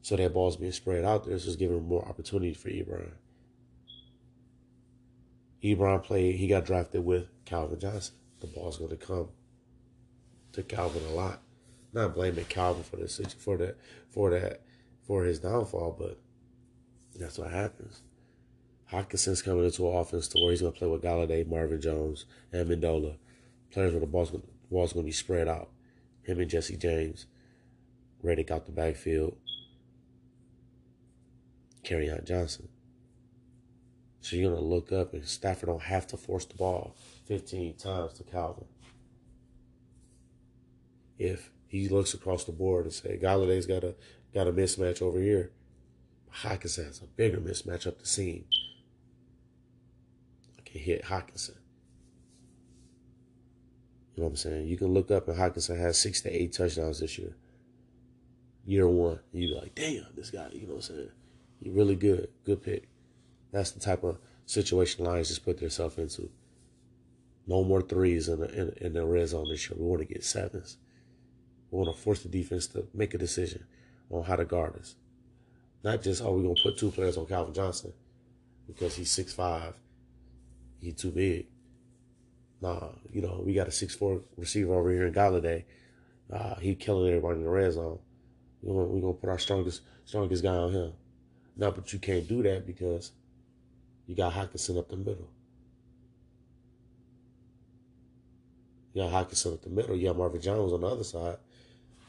So 0.06 0.16
that 0.16 0.36
ball's 0.36 0.56
being 0.56 0.72
spread 0.72 1.04
out 1.04 1.26
there, 1.26 1.40
so 1.40 1.48
it's 1.48 1.56
giving 1.56 1.88
more 1.88 2.08
opportunity 2.08 2.54
for 2.54 2.70
Ebron. 2.70 3.10
Ebron 5.64 6.04
played, 6.04 6.36
he 6.36 6.46
got 6.46 6.64
drafted 6.64 7.04
with 7.04 7.26
Calvin 7.44 7.80
Johnson. 7.80 8.14
The 8.40 8.46
ball's 8.46 8.78
going 8.78 8.92
to 8.92 8.98
come 8.98 9.30
to 10.52 10.62
Calvin 10.62 11.02
a 11.10 11.14
lot. 11.16 11.42
Not 11.92 12.14
blaming 12.14 12.46
Calvin 12.46 12.84
for 12.84 12.98
this 12.98 13.20
for 13.40 13.58
that 13.58 13.80
for 14.12 14.30
that 14.30 14.62
for 15.08 15.24
his 15.24 15.40
downfall, 15.40 15.96
but 15.98 16.20
that's 17.20 17.40
what 17.40 17.50
happens. 17.50 18.04
Hockenson's 18.92 19.42
coming 19.42 19.66
into 19.66 19.90
an 19.90 19.98
offense 19.98 20.28
to 20.28 20.38
where 20.40 20.52
he's 20.52 20.62
going 20.62 20.74
to 20.74 20.78
play 20.78 20.88
with 20.88 21.02
Golladay, 21.02 21.48
Marvin 21.48 21.82
Jones, 21.82 22.26
and 22.54 22.70
Mendola. 22.70 23.16
Players 23.72 23.94
where 23.94 24.02
the 24.02 24.06
ball's, 24.06 24.30
ball's 24.70 24.94
going 24.94 25.04
to 25.04 25.10
be 25.10 25.12
spread 25.12 25.48
out. 25.48 25.72
Him 26.22 26.40
and 26.40 26.50
Jesse 26.52 26.78
James. 26.78 27.26
Riddick 28.24 28.52
out 28.52 28.68
the 28.68 28.72
backfield. 28.72 29.36
Kerryon 31.86 32.26
Johnson. 32.26 32.68
So 34.22 34.36
you're 34.36 34.56
to 34.56 34.60
look 34.60 34.92
up 34.92 35.14
and 35.14 35.26
Stafford 35.26 35.70
don't 35.70 35.84
have 35.84 36.08
to 36.08 36.18
force 36.18 36.46
the 36.46 36.56
ball 36.56 36.96
15 37.26 37.76
times 37.76 38.14
to 38.14 38.24
Calvin. 38.24 38.66
If 41.20 41.52
he 41.68 41.88
looks 41.88 42.14
across 42.14 42.44
the 42.44 42.52
board 42.52 42.86
and 42.86 42.94
say, 42.94 43.20
Golladay's 43.22 43.68
got 43.68 43.84
a 43.84 43.96
got 44.34 44.48
a 44.48 44.52
mismatch 44.52 45.02
over 45.02 45.20
here, 45.20 45.52
Hockenson 46.42 46.86
has 46.86 47.02
a 47.02 47.06
bigger 47.06 47.38
mismatch 47.38 47.86
up 47.88 48.00
the 48.00 48.06
seam. 48.06 48.46
I 50.58 50.62
can 50.66 50.82
hit 50.82 51.06
Hockenson. 51.06 51.56
You 54.16 54.24
know 54.24 54.28
what 54.28 54.30
I'm 54.30 54.36
saying? 54.38 54.68
You 54.68 54.78
can 54.78 54.88
look 54.88 55.12
up 55.12 55.28
and 55.28 55.38
Hockenson 55.38 55.78
has 55.78 56.00
six 56.00 56.22
to 56.22 56.32
eight 56.32 56.54
touchdowns 56.54 57.00
this 57.00 57.20
year. 57.20 57.36
Year 58.66 58.88
one. 58.88 59.20
You 59.32 59.50
be 59.50 59.54
like, 59.54 59.76
damn, 59.76 60.06
this 60.16 60.32
guy, 60.32 60.50
you 60.52 60.62
know 60.62 60.76
what 60.76 60.90
I'm 60.90 60.96
saying? 60.96 61.10
You're 61.66 61.74
really 61.74 61.96
good. 61.96 62.30
Good 62.46 62.62
pick. 62.64 62.88
That's 63.52 63.72
the 63.72 63.80
type 63.80 64.04
of 64.04 64.20
situation 64.46 65.04
Lions 65.04 65.30
just 65.30 65.44
put 65.44 65.60
themselves 65.60 65.98
into. 65.98 66.30
No 67.48 67.64
more 67.64 67.82
threes 67.82 68.30
in 68.30 68.40
the, 68.40 68.54
in, 68.54 68.74
in 68.86 68.94
the 68.94 69.06
red 69.06 69.28
zone 69.28 69.50
this 69.50 69.68
year. 69.68 69.78
We 69.80 69.86
want 69.86 70.02
to 70.02 70.14
get 70.14 70.24
sevens. 70.24 70.78
We 71.72 71.80
want 71.80 71.96
to 71.96 72.02
force 72.02 72.22
the 72.22 72.30
defense 72.30 72.68
to 72.68 72.88
make 72.94 73.16
a 73.16 73.18
decision. 73.18 73.66
on 74.12 74.24
how 74.24 74.36
to 74.36 74.46
guard 74.46 74.76
us. 74.78 74.96
Not 75.84 76.04
just, 76.04 76.22
oh, 76.22 76.34
we're 76.34 76.44
going 76.44 76.56
to 76.56 76.64
put 76.64 76.78
two 76.78 76.92
players 76.92 77.18
on 77.18 77.26
Calvin 77.26 77.54
Johnson 77.54 77.94
because 78.68 78.96
he's 78.96 79.10
six 79.12 79.34
five, 79.34 79.76
he's 80.80 80.96
too 80.96 81.12
big. 81.12 81.48
Nah, 82.62 82.90
you 83.12 83.22
know, 83.22 83.42
we 83.46 83.54
got 83.54 83.68
a 83.68 83.72
six 83.72 83.96
four 83.96 84.22
receiver 84.38 84.74
over 84.74 84.92
here 84.92 85.08
in 85.08 85.14
Golladay. 85.14 85.64
Uh, 86.32 86.56
he 86.56 86.76
killing 86.76 87.08
everybody 87.08 87.38
in 87.38 87.44
the 87.44 87.50
red 87.50 87.74
zone. 87.74 88.00
We're 88.62 89.02
gonna 89.02 89.14
put 89.14 89.30
our 89.30 89.38
strongest 89.38 89.82
strongest 90.06 90.42
guy 90.42 90.56
on 90.56 90.72
him. 90.72 90.94
No, 91.58 91.72
but 91.72 91.92
you 91.94 92.00
can't 92.00 92.28
do 92.28 92.44
that 92.44 92.66
because 92.66 93.12
you 94.08 94.16
got 94.16 94.34
Hockenson 94.34 94.78
up 94.78 94.90
the 94.90 94.98
middle. 94.98 95.30
You 98.94 99.04
got 99.04 99.30
Hockenson 99.30 99.54
up 99.54 99.62
the 99.62 99.70
middle. 99.70 99.96
You 99.96 100.08
got 100.08 100.18
Marvin 100.18 100.42
Jones 100.42 100.74
on 100.74 100.82
the 100.82 100.88
other 100.88 101.04
side. 101.04 101.38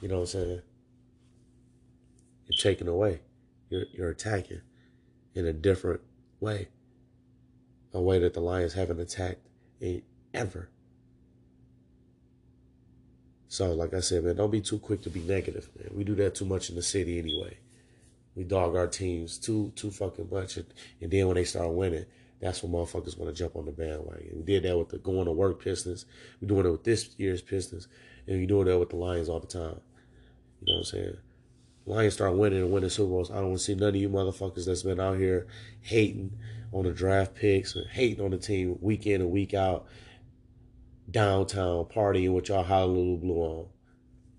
You 0.01 0.09
know 0.09 0.17
what 0.17 0.21
I'm 0.23 0.27
saying? 0.27 0.63
You're 2.49 2.63
taking 2.63 2.89
away. 2.89 3.21
You're 3.71 3.85
you're 3.93 4.11
attacking 4.11 4.61
in 5.35 5.47
a 5.47 5.53
different 5.53 6.01
way. 6.41 6.69
A 7.93 8.01
way 8.01 8.19
that 8.19 8.35
the 8.35 8.41
Lions 8.41 8.75
haven't 8.75 9.01
attacked 9.01 9.47
in 9.81 10.03
ever. 10.35 10.69
So, 13.49 13.73
like 13.73 13.95
I 13.95 14.01
said, 14.01 14.25
man, 14.25 14.37
don't 14.37 14.51
be 14.51 14.61
too 14.61 14.79
quick 14.79 15.03
to 15.03 15.11
be 15.11 15.21
negative, 15.21 15.71
man. 15.79 15.89
We 15.95 16.05
do 16.05 16.15
that 16.17 16.35
too 16.35 16.45
much 16.45 16.69
in 16.69 16.77
the 16.77 16.83
city 16.83 17.19
anyway. 17.19 17.57
We 18.37 18.45
dog 18.45 18.77
our 18.77 18.87
teams 18.87 19.39
too 19.39 19.73
too 19.75 19.91
fucking 19.91 20.29
much, 20.31 20.59
and, 20.59 20.67
and 21.01 21.11
then 21.11 21.27
when 21.27 21.37
they 21.37 21.45
start 21.45 21.73
winning, 21.73 22.05
that's 22.41 22.63
when 22.63 22.73
motherfuckers 22.73 23.19
want 23.19 23.35
to 23.35 23.43
jump 23.43 23.57
on 23.57 23.65
the 23.65 23.73
bandwagon. 23.73 24.33
We 24.37 24.43
did 24.43 24.65
that 24.65 24.77
with 24.77 24.91
the 24.91 24.99
going 24.99 25.25
to 25.25 25.33
work 25.33 25.63
Pistons. 25.63 26.05
We're 26.41 26.49
doing 26.49 26.67
it 26.67 26.71
with 26.71 26.85
this 26.85 27.15
year's 27.17 27.41
Pistons, 27.41 27.89
and 28.27 28.37
we're 28.37 28.47
doing 28.47 28.67
that 28.67 28.79
with 28.79 28.91
the 28.91 28.97
Lions 28.97 29.31
all 29.31 29.41
the 29.41 29.47
time. 29.47 29.81
You 30.61 30.67
know 30.67 30.75
what 30.75 30.79
I'm 30.79 30.85
saying? 30.85 31.17
Lions 31.87 32.15
start 32.15 32.37
winning 32.37 32.61
and 32.61 32.73
winning 32.73 32.91
Super 32.91 33.11
Bowls. 33.11 33.31
I 33.31 33.37
don't 33.37 33.49
want 33.49 33.59
to 33.59 33.65
see 33.65 33.75
none 33.75 33.91
of 33.91 33.97
you 33.97 34.11
motherfuckers 34.11 34.67
that's 34.67 34.83
been 34.83 35.01
out 35.01 35.19
here 35.19 35.47
hating 35.81 36.37
on 36.73 36.85
the 36.85 36.93
draft 36.93 37.35
picks 37.35 37.75
and 37.75 37.87
hating 37.89 38.23
on 38.23 38.33
the 38.33 38.39
team 38.39 38.77
week 38.81 39.07
in 39.07 39.21
and 39.23 39.31
week 39.31 39.55
out, 39.55 39.87
downtown 41.11 41.85
partying 41.85 42.35
with 42.35 42.49
y'all 42.49 42.65
Honolulu 42.65 43.19
blue 43.19 43.37
on. 43.37 43.67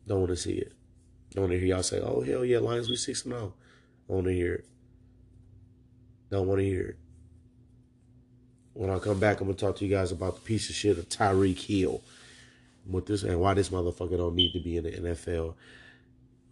Don't 0.05 0.19
want 0.19 0.29
to 0.29 0.35
see 0.35 0.53
it. 0.53 0.73
Don't 1.33 1.43
want 1.43 1.53
to 1.53 1.59
hear 1.59 1.67
y'all 1.67 1.83
say, 1.83 1.99
"Oh 1.99 2.21
hell 2.21 2.45
yeah, 2.45 2.59
Lions 2.59 2.89
we 2.89 2.95
six 2.95 3.23
and 3.23 3.33
zero." 3.33 3.53
Want 4.07 4.25
to 4.25 4.33
hear 4.33 4.55
it. 4.55 4.65
Don't 6.29 6.47
want 6.47 6.59
to 6.59 6.65
hear 6.65 6.87
it. 6.87 6.97
When 8.73 8.89
I 8.89 8.99
come 8.99 9.19
back, 9.19 9.41
I'm 9.41 9.47
gonna 9.47 9.57
talk 9.57 9.77
to 9.77 9.85
you 9.85 9.95
guys 9.95 10.11
about 10.11 10.35
the 10.35 10.41
piece 10.41 10.69
of 10.69 10.75
shit 10.75 10.97
of 10.97 11.09
Tyreek 11.09 11.59
Hill, 11.59 12.01
what 12.85 13.05
this 13.05 13.23
and 13.23 13.39
why 13.39 13.53
this 13.53 13.69
motherfucker 13.69 14.17
don't 14.17 14.35
need 14.35 14.53
to 14.53 14.59
be 14.59 14.77
in 14.77 14.83
the 14.83 14.91
NFL 14.91 15.55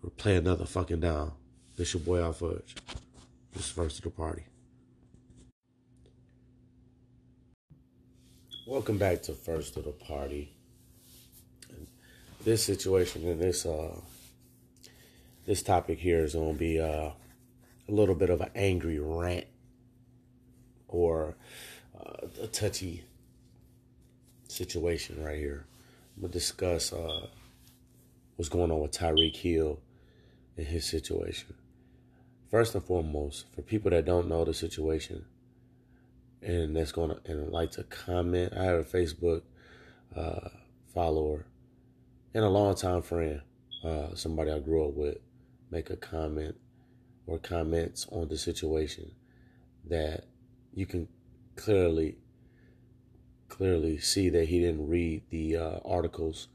or 0.03 0.09
play 0.17 0.35
another 0.35 0.65
fucking 0.65 1.01
down. 1.01 1.33
This 1.77 1.93
your 1.93 2.01
boy 2.01 2.23
Al. 2.23 2.33
This 2.33 3.65
is 3.65 3.69
first 3.69 3.99
of 3.99 4.05
the 4.05 4.09
party. 4.09 4.43
Welcome 8.65 8.97
back 8.97 9.21
to 9.23 9.33
first 9.33 9.77
of 9.77 9.83
the 9.83 9.91
party. 9.91 10.51
This 12.43 12.63
situation 12.63 13.27
and 13.27 13.39
this 13.39 13.65
uh 13.65 13.99
this 15.45 15.61
topic 15.61 15.99
here 15.99 16.23
is 16.23 16.33
gonna 16.33 16.53
be 16.53 16.79
uh 16.79 17.11
a 17.87 17.91
little 17.91 18.15
bit 18.15 18.29
of 18.29 18.41
an 18.41 18.49
angry 18.55 18.99
rant 18.99 19.45
or 20.87 21.35
uh, 21.99 22.27
a 22.41 22.47
touchy 22.47 23.03
situation 24.47 25.23
right 25.23 25.37
here. 25.37 25.65
I'm 26.15 26.23
gonna 26.23 26.33
discuss 26.33 26.93
uh, 26.93 27.27
what's 28.35 28.49
going 28.49 28.71
on 28.71 28.79
with 28.79 28.91
Tyreek 28.91 29.35
Hill 29.35 29.79
and 30.57 30.65
his 30.65 30.85
situation. 30.85 31.53
First 32.49 32.75
and 32.75 32.83
foremost, 32.83 33.45
for 33.53 33.61
people 33.61 33.91
that 33.91 34.05
don't 34.05 34.29
know 34.29 34.45
the 34.45 34.53
situation 34.53 35.25
and 36.41 36.75
that's 36.75 36.91
gonna 36.91 37.17
and 37.25 37.51
like 37.51 37.71
to 37.71 37.83
comment, 37.83 38.53
I 38.57 38.63
have 38.63 38.79
a 38.79 38.83
Facebook 38.83 39.41
uh, 40.15 40.49
follower 40.93 41.45
and 42.33 42.43
a 42.43 42.49
longtime 42.49 43.01
friend, 43.01 43.41
uh, 43.83 44.15
somebody 44.15 44.51
I 44.51 44.59
grew 44.59 44.87
up 44.87 44.93
with, 44.93 45.17
make 45.71 45.89
a 45.89 45.97
comment 45.97 46.55
or 47.27 47.39
comments 47.39 48.07
on 48.11 48.27
the 48.27 48.37
situation 48.37 49.11
that 49.87 50.25
you 50.73 50.85
can 50.85 51.07
clearly 51.55 52.17
clearly 53.47 53.97
see 53.99 54.29
that 54.29 54.47
he 54.49 54.59
didn't 54.59 54.87
read 54.87 55.23
the 55.29 55.55
uh, 55.55 55.79
articles 55.85 56.47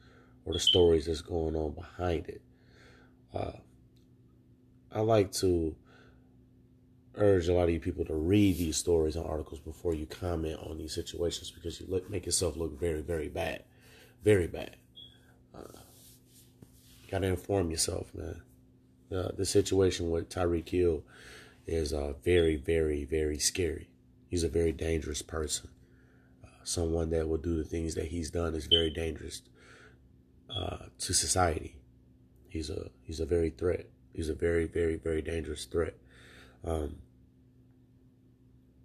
or 0.44 0.52
the 0.52 0.58
stories 0.58 1.06
that's 1.06 1.22
going 1.22 1.56
on 1.56 1.72
behind 1.72 2.28
it. 2.28 2.42
Uh, 3.32 3.52
I 4.92 5.00
like 5.00 5.32
to 5.34 5.74
urge 7.14 7.48
a 7.48 7.54
lot 7.54 7.64
of 7.64 7.70
you 7.70 7.80
people 7.80 8.04
to 8.04 8.14
read 8.14 8.58
these 8.58 8.76
stories 8.76 9.16
and 9.16 9.24
articles 9.24 9.60
before 9.60 9.94
you 9.94 10.06
comment 10.06 10.58
on 10.68 10.78
these 10.78 10.94
situations 10.94 11.50
because 11.50 11.80
you 11.80 11.86
look, 11.88 12.10
make 12.10 12.26
yourself 12.26 12.56
look 12.56 12.78
very, 12.78 13.02
very 13.02 13.28
bad, 13.28 13.64
very 14.24 14.46
bad. 14.46 14.76
Uh, 15.54 15.78
gotta 17.10 17.28
inform 17.28 17.70
yourself, 17.70 18.12
man. 18.14 18.42
Uh, 19.14 19.30
the 19.36 19.44
situation 19.44 20.10
with 20.10 20.28
Tyreek 20.28 20.68
Hill 20.68 21.02
is 21.66 21.92
uh, 21.92 22.14
very, 22.24 22.56
very, 22.56 23.04
very 23.04 23.38
scary. 23.38 23.88
He's 24.28 24.44
a 24.44 24.48
very 24.48 24.72
dangerous 24.72 25.22
person. 25.22 25.68
Uh, 26.44 26.48
someone 26.64 27.10
that 27.10 27.28
will 27.28 27.38
do 27.38 27.56
the 27.56 27.64
things 27.64 27.94
that 27.96 28.06
he's 28.06 28.30
done 28.30 28.54
is 28.54 28.66
very 28.66 28.90
dangerous 28.90 29.42
uh, 30.48 30.86
to 30.98 31.12
society. 31.12 31.76
He's 32.48 32.70
a 32.70 32.90
he's 33.02 33.20
a 33.20 33.26
very 33.26 33.50
threat. 33.50 33.86
He's 34.12 34.28
a 34.28 34.34
very, 34.34 34.66
very, 34.66 34.96
very 34.96 35.22
dangerous 35.22 35.64
threat. 35.64 35.94
Um, 36.64 36.96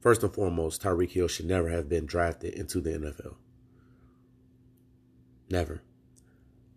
first 0.01 0.23
and 0.23 0.33
foremost, 0.33 0.81
Tyreek 0.81 1.11
Hill 1.11 1.27
should 1.27 1.47
never 1.47 1.69
have 1.69 1.89
been 1.89 2.05
drafted 2.05 2.53
into 2.53 2.79
the 2.79 2.91
NFL. 2.91 3.35
Never. 5.49 5.81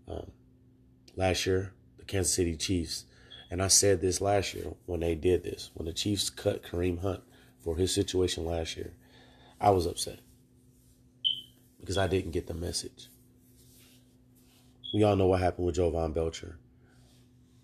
Um, 0.07 0.31
last 1.17 1.47
year, 1.47 1.73
the 1.99 2.05
Kansas 2.05 2.35
City 2.35 2.57
Chiefs 2.57 3.05
and 3.51 3.63
I 3.63 3.69
said 3.69 4.01
this 4.01 4.21
last 4.21 4.55
year 4.55 4.67
when 4.87 5.01
they 5.01 5.15
did 5.15 5.43
this, 5.43 5.71
when 5.75 5.87
the 5.87 5.93
Chiefs 5.93 6.31
cut 6.31 6.63
Kareem 6.63 7.01
Hunt 7.01 7.23
for 7.65 7.77
his 7.77 7.93
situation 7.93 8.45
last 8.45 8.77
year. 8.77 8.93
I 9.61 9.71
was 9.71 9.87
upset 9.87 10.21
because 11.81 11.99
I 11.99 12.07
didn't 12.07 12.31
get 12.31 12.47
the 12.47 12.55
message. 12.55 13.09
We 14.95 15.03
all 15.03 15.17
know 15.17 15.27
what 15.27 15.41
happened 15.41 15.67
with 15.67 15.75
Jovan 15.75 16.13
Belcher, 16.13 16.57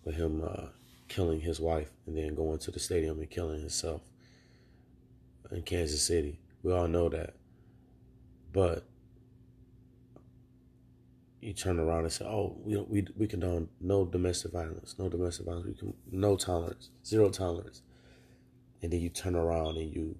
with 0.04 0.16
him 0.16 0.42
uh, 0.44 0.66
killing 1.08 1.40
his 1.40 1.60
wife 1.60 1.90
and 2.06 2.16
then 2.16 2.34
going 2.34 2.58
to 2.58 2.70
the 2.70 2.80
stadium 2.80 3.18
and 3.18 3.30
killing 3.30 3.60
himself 3.60 4.02
in 5.50 5.62
Kansas 5.62 6.02
City. 6.02 6.38
We 6.62 6.72
all 6.72 6.88
know 6.88 7.08
that. 7.08 7.34
But 8.52 8.84
you 11.44 11.52
turn 11.52 11.78
around 11.78 12.04
and 12.04 12.12
say, 12.12 12.24
"Oh, 12.24 12.56
we 12.64 12.76
we 12.76 13.06
we 13.16 13.26
condone 13.26 13.68
no 13.80 14.04
domestic 14.04 14.52
violence, 14.52 14.96
no 14.98 15.08
domestic 15.08 15.46
violence, 15.46 15.66
we 15.66 15.74
can 15.74 15.94
no 16.10 16.36
tolerance, 16.36 16.90
zero 17.04 17.28
tolerance," 17.28 17.82
and 18.82 18.92
then 18.92 19.00
you 19.00 19.10
turn 19.10 19.34
around 19.34 19.76
and 19.76 19.94
you 19.94 20.16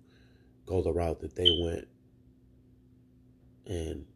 go 0.67 0.83
the 0.83 0.93
route 0.93 1.21
that 1.21 1.35
they 1.35 1.51
went 1.63 1.89
and 3.67 4.07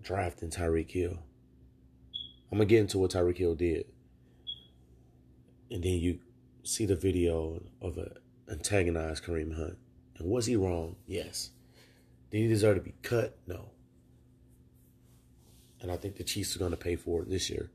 drafting 0.00 0.50
Tyreek 0.50 0.90
Hill. 0.90 1.18
I'm 2.50 2.58
gonna 2.58 2.66
get 2.66 2.80
into 2.80 2.98
what 2.98 3.10
Tyreek 3.10 3.36
Hill 3.36 3.54
did, 3.54 3.84
and 5.70 5.82
then 5.82 5.92
you 5.92 6.20
see 6.62 6.86
the 6.86 6.96
video 6.96 7.62
of 7.80 7.98
a 7.98 8.16
antagonized 8.50 9.24
Kareem 9.24 9.54
Hunt. 9.54 9.78
And 10.18 10.28
was 10.28 10.46
he 10.46 10.56
wrong? 10.56 10.96
Yes. 11.06 11.50
Did 12.30 12.38
he 12.38 12.48
deserve 12.48 12.76
to 12.76 12.82
be 12.82 12.94
cut? 13.02 13.38
No. 13.46 13.70
And 15.80 15.90
I 15.90 15.96
think 15.96 16.16
the 16.16 16.24
Chiefs 16.24 16.54
are 16.54 16.58
going 16.58 16.72
to 16.72 16.76
pay 16.76 16.96
for 16.96 17.22
it 17.22 17.30
this 17.30 17.48
year. 17.50 17.70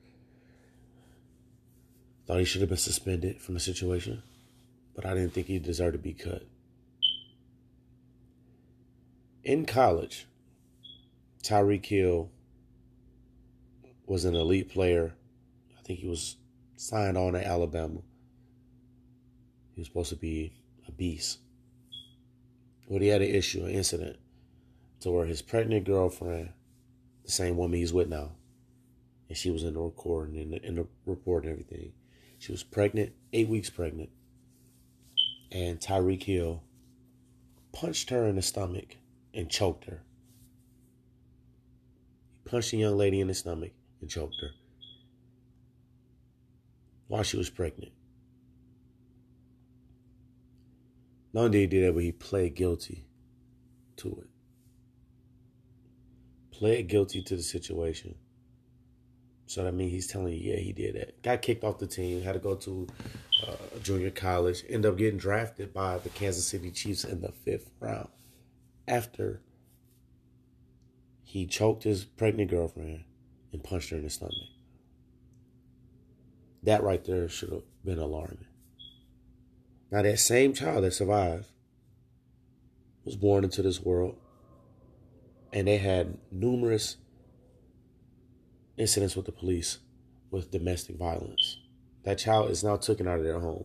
Thought 2.26 2.40
he 2.40 2.46
should 2.46 2.62
have 2.62 2.70
been 2.70 2.78
suspended 2.78 3.42
from 3.42 3.54
the 3.54 3.60
situation, 3.60 4.24
but 4.96 5.06
I 5.06 5.14
didn't 5.14 5.34
think 5.34 5.48
he 5.48 5.60
deserved 5.60 5.94
to 5.94 6.00
be 6.00 6.14
cut. 6.14 6.44
In 9.44 9.66
college, 9.66 10.26
Tyreek 11.44 11.86
Hill 11.86 12.32
was 14.08 14.26
an 14.26 14.36
elite 14.36 14.70
player. 14.70 15.14
I 15.78 15.82
think 15.84 16.00
he 16.00 16.08
was 16.08 16.38
signed 16.78 17.18
on 17.18 17.34
to 17.34 17.46
Alabama. 17.46 18.00
He 19.76 19.82
was 19.82 19.88
supposed 19.88 20.10
to 20.10 20.16
be 20.16 20.54
a 20.88 20.92
beast. 20.92 21.40
But 22.90 23.02
he 23.02 23.10
had 23.10 23.22
an 23.22 23.34
issue, 23.34 23.66
an 23.66 23.72
incident, 23.72 24.18
to 25.02 25.12
where 25.12 25.26
his 25.26 25.42
pregnant 25.44 25.86
girlfriend 25.86 26.50
the 27.26 27.32
same 27.32 27.58
woman 27.58 27.80
he's 27.80 27.94
with 27.94 28.08
now. 28.08 28.32
And 29.28 29.38
she 29.38 29.50
was 29.50 29.64
in 29.64 29.74
the 29.74 29.80
record 29.80 30.30
and 30.30 30.38
in 30.38 30.52
the, 30.52 30.66
in 30.66 30.76
the 30.76 30.88
report 31.06 31.44
and 31.44 31.52
everything. 31.52 31.94
She 32.38 32.52
was 32.52 32.64
pregnant, 32.64 33.14
eight 33.34 33.50
weeks 33.50 33.70
pregnant. 33.70 34.10
And 35.52 35.80
Tyreek 35.80 36.24
Hill 36.24 36.64
punched 37.72 38.10
her 38.10 38.28
in 38.28 38.36
the 38.36 38.42
stomach 38.42 38.98
and 39.34 39.50
choked 39.50 39.86
her. 39.86 40.04
He 42.44 42.50
punched 42.50 42.74
a 42.74 42.78
young 42.78 42.98
lady 42.98 43.20
in 43.20 43.28
the 43.28 43.34
stomach 43.34 43.72
and 44.02 44.10
choked 44.10 44.36
her 44.42 44.52
while 47.08 47.24
she 47.24 47.38
was 47.38 47.50
pregnant. 47.50 47.92
Not 51.34 51.46
only 51.46 51.52
did 51.52 51.60
he 51.60 51.68
do 51.68 51.86
that, 51.86 51.94
but 51.94 52.04
he 52.04 52.12
pled 52.12 52.56
guilty 52.56 53.06
to 53.98 54.10
it. 54.22 54.30
Pled 56.58 56.88
guilty 56.88 57.22
to 57.22 57.36
the 57.36 57.44
situation. 57.44 58.16
So 59.46 59.64
that 59.64 59.74
means 59.74 59.92
he's 59.92 60.08
telling 60.08 60.34
you, 60.34 60.54
yeah, 60.54 60.60
he 60.60 60.72
did 60.72 60.96
that. 60.96 61.22
Got 61.22 61.42
kicked 61.42 61.64
off 61.64 61.80
the 61.80 61.86
team, 61.86 62.22
had 62.22 62.34
to 62.34 62.40
go 62.40 62.56
to 62.56 62.88
uh, 63.46 63.80
junior 63.84 64.10
college, 64.10 64.64
ended 64.70 64.90
up 64.90 64.98
getting 64.98 65.20
drafted 65.20 65.74
by 65.74 65.98
the 65.98 66.10
Kansas 66.10 66.48
City 66.48 66.72
Chiefs 66.72 67.04
in 67.04 67.22
the 67.22 67.32
fifth 67.32 67.70
round 67.80 68.08
after 68.88 69.42
he 71.24 71.46
choked 71.46 71.84
his 71.84 72.06
pregnant 72.06 72.50
girlfriend 72.50 73.04
and 73.52 73.64
punched 73.64 73.90
her 73.90 73.98
in 73.98 74.04
the 74.04 74.10
stomach. 74.10 74.34
That 76.64 76.84
right 76.84 77.04
there 77.04 77.28
should 77.28 77.52
have 77.52 77.64
been 77.84 78.00
alarming. 78.00 78.46
Now, 79.92 80.02
that 80.02 80.20
same 80.20 80.54
child 80.54 80.84
that 80.84 80.94
survived 80.94 81.48
was 83.04 83.16
born 83.16 83.44
into 83.44 83.62
this 83.62 83.82
world, 83.82 84.18
and 85.56 85.70
they 85.70 85.78
had 85.78 86.18
numerous 86.32 86.98
incidents 88.78 89.16
with 89.16 89.26
the 89.26 89.32
police 89.32 89.78
with 90.30 90.52
domestic 90.52 90.98
violence. 90.98 91.60
That 92.04 92.18
child 92.18 92.52
is 92.52 92.62
now 92.62 92.76
taken 92.76 93.08
out 93.08 93.20
of 93.20 93.24
their 93.24 93.40
home. 93.40 93.64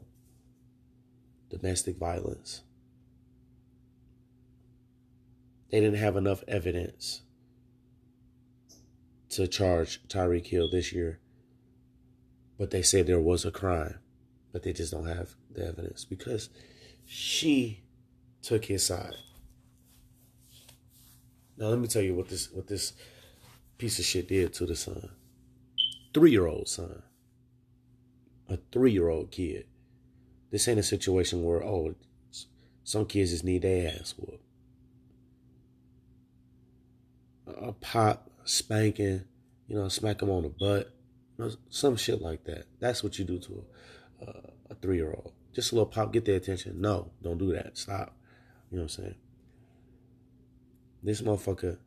Domestic 1.50 1.96
violence. 1.96 2.62
They 5.72 5.80
didn't 5.80 5.98
have 5.98 6.16
enough 6.16 6.44
evidence 6.46 7.22
to 9.30 9.48
charge 9.48 10.00
Tyreek 10.06 10.46
Hill 10.46 10.70
this 10.70 10.92
year, 10.92 11.18
but 12.56 12.70
they 12.70 12.82
said 12.82 13.08
there 13.08 13.20
was 13.20 13.44
a 13.44 13.50
crime, 13.50 13.98
but 14.52 14.62
they 14.62 14.72
just 14.72 14.92
don't 14.92 15.08
have 15.08 15.34
the 15.50 15.66
evidence 15.66 16.04
because 16.04 16.50
she 17.04 17.82
took 18.42 18.66
his 18.66 18.86
side. 18.86 19.16
Now 21.60 21.66
let 21.66 21.78
me 21.78 21.88
tell 21.88 22.02
you 22.02 22.14
what 22.14 22.30
this 22.30 22.50
what 22.50 22.66
this 22.66 22.94
piece 23.76 23.98
of 23.98 24.06
shit 24.06 24.28
did 24.28 24.54
to 24.54 24.64
the 24.64 24.74
son. 24.74 25.10
Three 26.14 26.30
year 26.30 26.46
old 26.46 26.68
son. 26.68 27.02
A 28.48 28.58
three 28.72 28.92
year 28.92 29.10
old 29.10 29.30
kid. 29.30 29.66
This 30.50 30.66
ain't 30.66 30.80
a 30.80 30.82
situation 30.82 31.44
where, 31.44 31.62
oh, 31.62 31.94
some 32.82 33.06
kids 33.06 33.30
just 33.30 33.44
need 33.44 33.62
their 33.62 33.92
ass 33.92 34.14
whooped. 34.16 34.42
A 37.46 37.72
pop, 37.72 38.30
spanking, 38.44 39.22
you 39.68 39.76
know, 39.76 39.88
smack 39.88 40.18
them 40.18 40.30
on 40.30 40.42
the 40.42 40.48
butt, 40.48 40.92
you 41.38 41.44
know, 41.44 41.52
some 41.68 41.96
shit 41.96 42.20
like 42.20 42.44
that. 42.44 42.64
That's 42.80 43.04
what 43.04 43.18
you 43.18 43.24
do 43.24 43.38
to 43.38 43.64
a, 44.22 44.32
a 44.70 44.74
three 44.76 44.96
year 44.96 45.10
old. 45.10 45.32
Just 45.54 45.72
a 45.72 45.74
little 45.74 45.86
pop, 45.86 46.12
get 46.12 46.24
their 46.24 46.36
attention. 46.36 46.80
No, 46.80 47.10
don't 47.22 47.38
do 47.38 47.52
that. 47.52 47.76
Stop. 47.76 48.16
You 48.70 48.78
know 48.78 48.84
what 48.84 48.98
I'm 48.98 49.04
saying? 49.04 49.14
This 51.02 51.22
motherfucker 51.22 51.78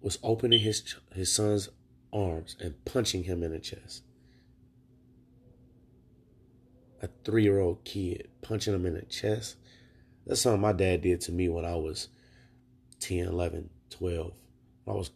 was 0.00 0.18
opening 0.22 0.60
his 0.60 0.94
his 1.14 1.32
son's 1.32 1.68
arms 2.12 2.56
and 2.60 2.84
punching 2.84 3.24
him 3.24 3.42
in 3.42 3.52
the 3.52 3.58
chest. 3.58 4.02
A 7.02 7.08
three 7.24 7.42
year 7.42 7.60
old 7.60 7.84
kid 7.84 8.28
punching 8.42 8.74
him 8.74 8.86
in 8.86 8.94
the 8.94 9.02
chest. 9.02 9.56
That's 10.26 10.40
something 10.40 10.60
my 10.60 10.72
dad 10.72 11.02
did 11.02 11.20
to 11.22 11.32
me 11.32 11.48
when 11.48 11.64
I 11.64 11.74
was 11.74 12.08
10, 13.00 13.26
11, 13.26 13.70
12. 13.90 14.32
I 14.86 14.92
was 14.92 15.10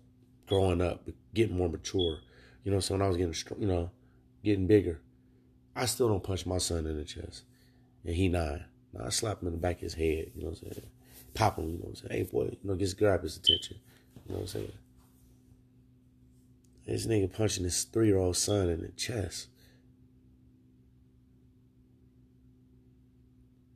growing 0.46 0.80
up, 0.80 1.06
getting 1.34 1.56
more 1.56 1.68
mature. 1.68 2.18
You 2.64 2.72
know, 2.72 2.80
so 2.80 2.94
when 2.94 3.02
I 3.02 3.08
was 3.08 3.16
getting, 3.16 3.34
you 3.60 3.66
know, 3.66 3.90
getting 4.42 4.66
bigger, 4.66 5.00
I 5.74 5.86
still 5.86 6.08
don't 6.08 6.22
punch 6.22 6.46
my 6.46 6.58
son 6.58 6.86
in 6.86 6.96
the 6.96 7.04
chest. 7.04 7.44
And 8.04 8.14
he 8.14 8.28
nine. 8.28 8.64
I 8.98 9.08
slap 9.10 9.42
him 9.42 9.48
in 9.48 9.54
the 9.54 9.60
back 9.60 9.76
of 9.76 9.82
his 9.82 9.94
head, 9.94 10.32
you 10.34 10.42
know 10.42 10.50
what 10.50 10.62
I'm 10.62 10.72
saying? 10.72 10.86
Pop 11.34 11.58
him, 11.58 11.66
you 11.66 11.72
know 11.72 11.78
what 11.80 11.88
I'm 11.88 12.08
saying? 12.08 12.24
Hey 12.26 12.30
boy, 12.30 12.44
you 12.44 12.58
know, 12.64 12.76
just 12.76 12.98
grab 12.98 13.22
his 13.22 13.36
attention. 13.36 13.78
You 14.26 14.32
know 14.32 14.40
what 14.40 14.42
I'm 14.42 14.46
saying? 14.48 14.72
This 16.86 17.06
nigga 17.06 17.32
punching 17.32 17.64
his 17.64 17.84
three 17.84 18.08
year 18.08 18.18
old 18.18 18.36
son 18.36 18.68
in 18.68 18.82
the 18.82 18.88
chest. 18.88 19.48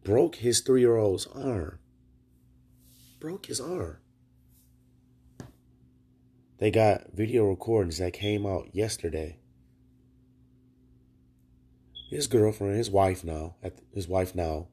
Broke 0.05 0.37
his 0.37 0.61
three 0.61 0.81
year 0.81 0.97
old's 0.97 1.27
arm. 1.27 1.79
Broke 3.19 3.47
his 3.47 3.61
arm. 3.61 3.99
They 6.59 6.71
got 6.71 7.13
video 7.13 7.45
recordings 7.45 7.99
that 7.99 8.13
came 8.13 8.47
out 8.47 8.75
yesterday. 8.75 9.39
His 12.09 12.29
girlfriend, 12.29 12.77
his 12.77 12.91
wife 12.91 13.25
now, 13.25 13.57
his 13.93 14.09
wife 14.09 14.35
now, 14.35 14.69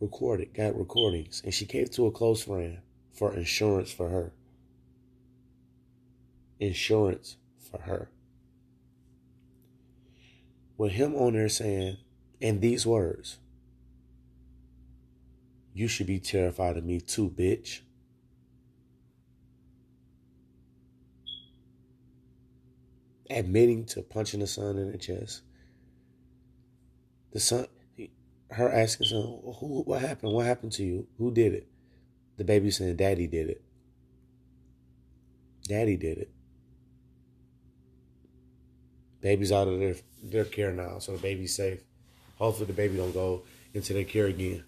recorded, 0.00 0.54
got 0.54 0.78
recordings, 0.78 1.42
and 1.44 1.52
she 1.52 1.64
gave 1.64 1.90
to 1.92 2.06
a 2.06 2.10
close 2.10 2.44
friend 2.44 2.78
for 3.12 3.34
insurance 3.34 3.90
for 3.90 4.08
her. 4.10 4.32
Insurance 6.58 7.36
for 7.58 7.80
her. 7.82 8.10
With 10.76 10.92
him 10.92 11.14
on 11.14 11.32
there 11.32 11.48
saying, 11.48 11.96
in 12.40 12.60
these 12.60 12.86
words, 12.86 13.38
you 15.72 15.88
should 15.88 16.06
be 16.06 16.18
terrified 16.18 16.76
of 16.76 16.84
me 16.84 17.00
too, 17.00 17.30
bitch. 17.30 17.80
Admitting 23.28 23.86
to 23.86 24.02
punching 24.02 24.40
the 24.40 24.46
son 24.46 24.78
in 24.78 24.92
the 24.92 24.98
chest. 24.98 25.42
The 27.32 27.40
son, 27.40 27.66
her 28.50 28.72
asking 28.72 29.08
son, 29.08 29.22
who, 29.22 29.82
what 29.84 30.00
happened? 30.00 30.32
What 30.32 30.46
happened 30.46 30.72
to 30.72 30.84
you? 30.84 31.06
Who 31.18 31.32
did 31.32 31.54
it? 31.54 31.68
The 32.36 32.44
baby 32.44 32.70
saying, 32.70 32.96
Daddy 32.96 33.26
did 33.26 33.50
it. 33.50 33.62
Daddy 35.68 35.96
did 35.96 36.18
it. 36.18 36.30
Baby's 39.20 39.50
out 39.50 39.66
of 39.66 39.80
their 39.80 39.96
their 40.22 40.44
care 40.44 40.72
now, 40.72 40.98
so 40.98 41.12
the 41.12 41.18
baby's 41.18 41.56
safe. 41.56 41.80
Hopefully 42.36 42.66
the 42.66 42.72
baby 42.72 42.96
don't 42.96 43.12
go 43.12 43.42
into 43.74 43.92
their 43.92 44.04
care 44.04 44.26
again. 44.26 44.62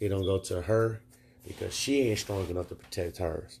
It 0.00 0.08
don't 0.08 0.24
go 0.24 0.38
to 0.38 0.62
her 0.62 1.00
because 1.46 1.74
she 1.74 2.00
ain't 2.00 2.18
strong 2.18 2.48
enough 2.48 2.68
to 2.68 2.74
protect 2.74 3.18
hers. 3.18 3.60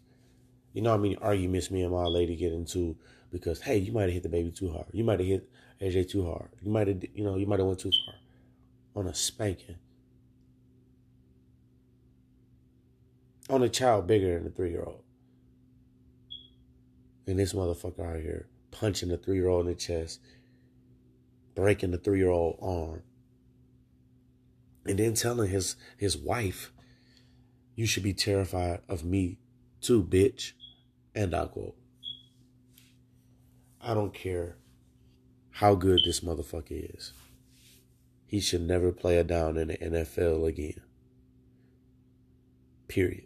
You 0.72 0.82
know 0.82 0.90
how 0.90 0.96
I 0.96 1.00
many 1.00 1.16
arguments 1.16 1.70
me 1.70 1.82
and 1.82 1.92
my 1.92 2.04
lady 2.04 2.34
get 2.34 2.52
into 2.52 2.96
because 3.30 3.60
hey, 3.60 3.78
you 3.78 3.92
might 3.92 4.04
have 4.04 4.12
hit 4.12 4.22
the 4.24 4.28
baby 4.28 4.50
too 4.50 4.72
hard. 4.72 4.86
You 4.92 5.04
might 5.04 5.20
have 5.20 5.28
hit 5.28 5.48
AJ 5.80 6.10
too 6.10 6.26
hard. 6.26 6.48
You 6.62 6.72
might 6.72 6.88
have 6.88 7.04
you 7.14 7.24
know, 7.24 7.36
you 7.36 7.46
might 7.46 7.60
have 7.60 7.68
went 7.68 7.78
too 7.78 7.92
far 8.06 8.14
on 8.94 9.06
a 9.06 9.14
spanking. 9.14 9.76
On 13.48 13.62
a 13.62 13.68
child 13.68 14.06
bigger 14.06 14.38
than 14.38 14.46
a 14.46 14.50
three 14.50 14.70
year 14.70 14.84
old. 14.84 15.02
And 17.26 17.38
this 17.38 17.52
motherfucker 17.52 18.00
out 18.00 18.20
here 18.20 18.48
punching 18.70 19.08
the 19.08 19.16
three 19.16 19.36
year 19.36 19.48
old 19.48 19.66
in 19.66 19.72
the 19.72 19.78
chest, 19.78 20.20
breaking 21.54 21.90
the 21.90 21.98
three 21.98 22.18
year 22.18 22.30
old 22.30 22.58
arm, 22.62 23.02
and 24.86 24.98
then 24.98 25.14
telling 25.14 25.50
his 25.50 25.76
his 25.96 26.16
wife, 26.16 26.72
"You 27.74 27.86
should 27.86 28.02
be 28.02 28.14
terrified 28.14 28.82
of 28.88 29.04
me, 29.04 29.38
too, 29.80 30.02
bitch." 30.02 30.52
And 31.14 31.34
I 31.34 31.46
quote, 31.46 31.76
"I 33.80 33.94
don't 33.94 34.14
care 34.14 34.56
how 35.50 35.74
good 35.74 36.00
this 36.04 36.20
motherfucker 36.20 36.94
is. 36.96 37.12
He 38.30 38.38
should 38.38 38.62
never 38.62 38.92
play 38.92 39.18
a 39.18 39.24
down 39.24 39.56
in 39.56 39.66
the 39.66 39.76
NFL 39.76 40.46
again. 40.46 40.80
Period. 42.86 43.24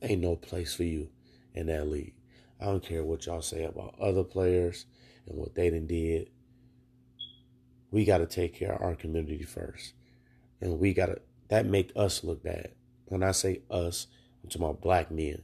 Ain't 0.00 0.22
no 0.22 0.36
place 0.36 0.72
for 0.72 0.84
you 0.84 1.08
in 1.52 1.66
that 1.66 1.88
league." 1.88 2.14
I 2.60 2.66
don't 2.66 2.82
care 2.82 3.02
what 3.02 3.26
y'all 3.26 3.42
say 3.42 3.64
about 3.64 3.98
other 4.00 4.22
players 4.22 4.86
and 5.26 5.36
what 5.36 5.56
they 5.56 5.68
done 5.68 5.88
did. 5.88 6.30
We 7.90 8.04
got 8.04 8.18
to 8.18 8.26
take 8.26 8.54
care 8.54 8.72
of 8.72 8.82
our 8.82 8.94
community 8.94 9.42
first. 9.42 9.94
And 10.60 10.78
we 10.78 10.94
got 10.94 11.06
to, 11.06 11.20
that 11.48 11.66
make 11.66 11.90
us 11.96 12.22
look 12.22 12.44
bad. 12.44 12.70
When 13.06 13.24
I 13.24 13.32
say 13.32 13.62
us, 13.68 14.06
I'm 14.44 14.48
talking 14.48 14.64
about 14.64 14.80
black 14.80 15.10
men. 15.10 15.42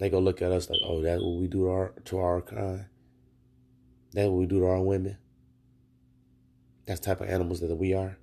They 0.00 0.10
go 0.10 0.18
look 0.18 0.42
at 0.42 0.50
us 0.50 0.68
like, 0.68 0.80
oh, 0.84 1.00
that's 1.00 1.22
what 1.22 1.36
we 1.36 1.46
do 1.46 1.58
to 1.58 1.70
our, 1.70 1.92
to 2.06 2.18
our 2.18 2.40
kind. 2.40 2.86
That's 4.12 4.28
what 4.28 4.38
we 4.38 4.46
do 4.46 4.60
to 4.60 4.66
our 4.66 4.82
women. 4.82 5.18
That's 6.86 7.00
type 7.00 7.20
of 7.20 7.28
animals 7.28 7.60
that 7.60 7.74
we 7.74 7.94
are. 7.94 8.16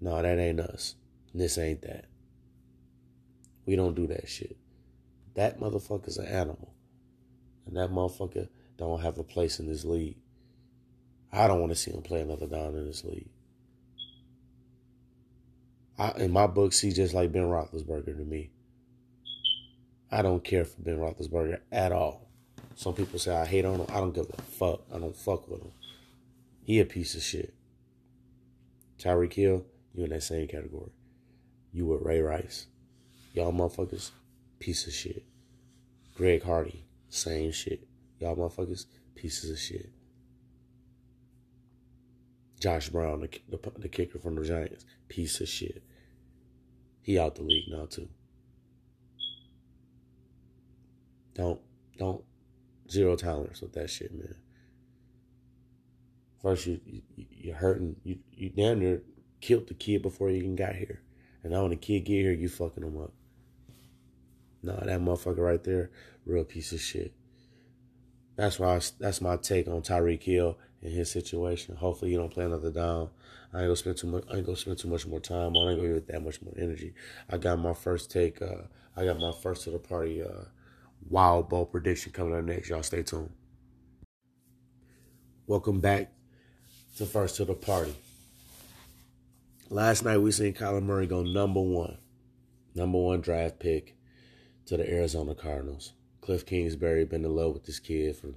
No, 0.00 0.20
that 0.20 0.38
ain't 0.38 0.60
us. 0.60 0.94
This 1.32 1.56
ain't 1.58 1.82
that. 1.82 2.06
We 3.64 3.76
don't 3.76 3.94
do 3.94 4.06
that 4.08 4.28
shit. 4.28 4.56
That 5.34 5.58
motherfucker's 5.58 6.18
an 6.18 6.26
animal. 6.26 6.74
And 7.66 7.76
that 7.76 7.90
motherfucker 7.90 8.48
don't 8.76 9.02
have 9.02 9.18
a 9.18 9.24
place 9.24 9.58
in 9.58 9.66
this 9.66 9.84
league. 9.84 10.18
I 11.32 11.46
don't 11.46 11.60
want 11.60 11.72
to 11.72 11.76
see 11.76 11.90
him 11.90 12.02
play 12.02 12.20
another 12.20 12.46
down 12.46 12.74
in 12.76 12.86
this 12.86 13.04
league. 13.04 13.28
I, 15.98 16.10
in 16.18 16.30
my 16.30 16.46
book, 16.46 16.74
he's 16.74 16.96
just 16.96 17.14
like 17.14 17.32
Ben 17.32 17.42
Roethlisberger 17.42 18.16
to 18.16 18.24
me. 18.24 18.50
I 20.10 20.22
don't 20.22 20.44
care 20.44 20.64
for 20.64 20.80
Ben 20.80 20.98
Roethlisberger 20.98 21.60
at 21.72 21.92
all. 21.92 22.25
Some 22.76 22.92
people 22.92 23.18
say 23.18 23.34
I 23.34 23.46
hate 23.46 23.64
on 23.64 23.80
him. 23.80 23.86
I 23.88 24.00
don't 24.00 24.14
give 24.14 24.26
a 24.26 24.42
fuck. 24.42 24.82
I 24.94 24.98
don't 24.98 25.16
fuck 25.16 25.48
with 25.48 25.62
him. 25.62 25.72
He 26.62 26.78
a 26.78 26.84
piece 26.84 27.14
of 27.14 27.22
shit. 27.22 27.54
Tyreek 28.98 29.32
Hill, 29.32 29.64
you 29.94 30.04
in 30.04 30.10
that 30.10 30.22
same 30.22 30.46
category. 30.46 30.92
You 31.72 31.86
with 31.86 32.02
Ray 32.02 32.20
Rice. 32.20 32.66
Y'all 33.32 33.52
motherfuckers, 33.52 34.10
piece 34.58 34.86
of 34.86 34.92
shit. 34.92 35.24
Greg 36.14 36.42
Hardy, 36.42 36.84
same 37.08 37.50
shit. 37.50 37.86
Y'all 38.20 38.36
motherfuckers, 38.36 38.84
pieces 39.14 39.50
of 39.50 39.58
shit. 39.58 39.90
Josh 42.60 42.90
Brown, 42.90 43.20
the, 43.20 43.28
the, 43.48 43.70
the 43.78 43.88
kicker 43.88 44.18
from 44.18 44.34
the 44.34 44.44
Giants, 44.44 44.84
piece 45.08 45.40
of 45.40 45.48
shit. 45.48 45.82
He 47.00 47.18
out 47.18 47.36
the 47.36 47.42
league 47.42 47.68
now 47.70 47.86
too. 47.86 48.08
Don't 51.34 51.60
don't 51.98 52.24
zero 52.90 53.16
tolerance 53.16 53.60
with 53.60 53.72
that 53.74 53.90
shit, 53.90 54.14
man. 54.14 54.34
First, 56.40 56.66
you, 56.66 56.80
you 56.84 57.02
you're 57.16 57.56
hurting. 57.56 57.96
You 58.04 58.18
you 58.32 58.50
damn 58.50 58.78
near 58.78 59.02
killed 59.40 59.68
the 59.68 59.74
kid 59.74 60.02
before 60.02 60.30
you 60.30 60.38
even 60.38 60.56
got 60.56 60.76
here, 60.76 61.02
and 61.42 61.52
now 61.52 61.62
when 61.62 61.70
the 61.70 61.76
kid 61.76 62.00
get 62.00 62.22
here, 62.22 62.32
you 62.32 62.48
fucking 62.48 62.84
him 62.84 62.98
up. 62.98 63.12
Nah, 64.62 64.80
that 64.80 65.00
motherfucker 65.00 65.38
right 65.38 65.62
there, 65.62 65.90
real 66.24 66.44
piece 66.44 66.72
of 66.72 66.80
shit. 66.80 67.12
That's 68.36 68.58
why 68.58 68.76
I, 68.76 68.80
that's 68.98 69.20
my 69.20 69.36
take 69.36 69.68
on 69.68 69.82
Tyreek 69.82 70.22
Hill 70.22 70.58
and 70.82 70.92
his 70.92 71.10
situation. 71.10 71.76
Hopefully, 71.76 72.10
you 72.10 72.18
don't 72.18 72.32
play 72.32 72.44
another 72.44 72.70
down. 72.70 73.10
I 73.52 73.60
ain't 73.60 73.68
gonna 73.68 73.76
spend 73.76 73.96
too 73.96 74.08
much. 74.08 74.24
I 74.30 74.36
ain't 74.36 74.46
gonna 74.46 74.56
spend 74.56 74.78
too 74.78 74.88
much 74.88 75.06
more 75.06 75.20
time 75.20 75.56
on. 75.56 75.68
I 75.68 75.70
ain't 75.70 75.80
gonna 75.80 75.88
give 75.88 75.96
it 75.96 76.08
that 76.08 76.22
much 76.22 76.42
more 76.42 76.54
energy. 76.58 76.94
I 77.30 77.38
got 77.38 77.58
my 77.58 77.72
first 77.72 78.10
take. 78.10 78.42
Uh, 78.42 78.62
I 78.96 79.04
got 79.04 79.18
my 79.18 79.32
first 79.32 79.64
to 79.64 79.70
the 79.70 79.78
party. 79.78 80.22
Uh, 80.22 80.44
wild 81.08 81.48
ball 81.48 81.66
prediction 81.66 82.12
coming 82.12 82.36
up 82.36 82.44
next. 82.44 82.68
Y'all 82.68 82.82
stay 82.82 83.02
tuned. 83.02 83.32
Welcome 85.46 85.80
back 85.80 86.12
to 86.96 87.06
first 87.06 87.36
to 87.36 87.44
the 87.44 87.54
party. 87.54 87.94
Last 89.70 90.04
night 90.04 90.18
we 90.18 90.30
seen 90.32 90.54
Kyler 90.54 90.82
Murray 90.82 91.06
go 91.06 91.22
number 91.22 91.60
one, 91.60 91.98
number 92.74 92.98
one 92.98 93.20
draft 93.20 93.58
pick 93.58 93.96
to 94.66 94.76
the 94.76 94.88
Arizona 94.88 95.34
Cardinals. 95.34 95.92
Cliff 96.20 96.44
Kingsbury 96.44 97.04
been 97.04 97.24
in 97.24 97.34
love 97.34 97.54
with 97.54 97.64
this 97.64 97.78
kid 97.78 98.16
from 98.16 98.36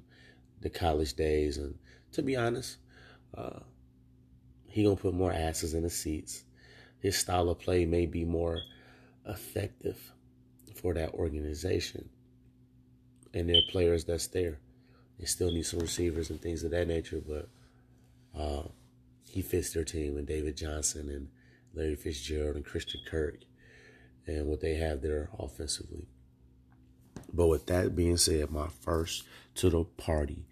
the 0.62 0.70
college 0.70 1.14
days, 1.14 1.58
and 1.58 1.76
to 2.12 2.22
be 2.22 2.36
honest, 2.36 2.78
uh, 3.36 3.60
he 4.68 4.84
gonna 4.84 4.96
put 4.96 5.14
more 5.14 5.32
asses 5.32 5.74
in 5.74 5.84
the 5.84 5.90
seats. 5.90 6.44
His 7.00 7.16
style 7.18 7.50
of 7.50 7.60
play 7.60 7.86
may 7.86 8.06
be 8.06 8.26
more 8.26 8.60
effective 9.26 9.98
for 10.76 10.94
that 10.94 11.14
organization 11.14 12.10
and 13.34 13.50
their 13.50 13.62
players 13.70 14.06
that's 14.06 14.28
there. 14.28 14.60
They 15.20 15.26
still 15.26 15.52
need 15.52 15.66
some 15.66 15.80
receivers 15.80 16.30
and 16.30 16.42
things 16.42 16.64
of 16.64 16.72
that 16.72 16.88
nature, 16.88 17.22
but 17.26 17.50
uh, 18.40 18.64
he 19.30 19.42
fits 19.42 19.74
their 19.74 19.84
team 19.84 20.18
and 20.18 20.28
David 20.28 20.58
Johnson 20.58 21.10
and 21.10 21.28
Larry 21.74 21.96
Fitzgerald 21.96 22.56
and 22.56 22.66
Christian 22.66 23.02
Kirk 23.06 23.40
and 24.26 24.48
what 24.48 24.62
they 24.62 24.76
have 24.76 25.02
there 25.02 25.30
offensively. 25.38 26.08
But 27.32 27.48
with 27.48 27.66
that 27.68 27.96
being 27.96 28.18
said, 28.18 28.50
my 28.50 28.68
first 28.82 29.24
to 29.56 29.70
the 29.70 29.84
party 29.84 30.46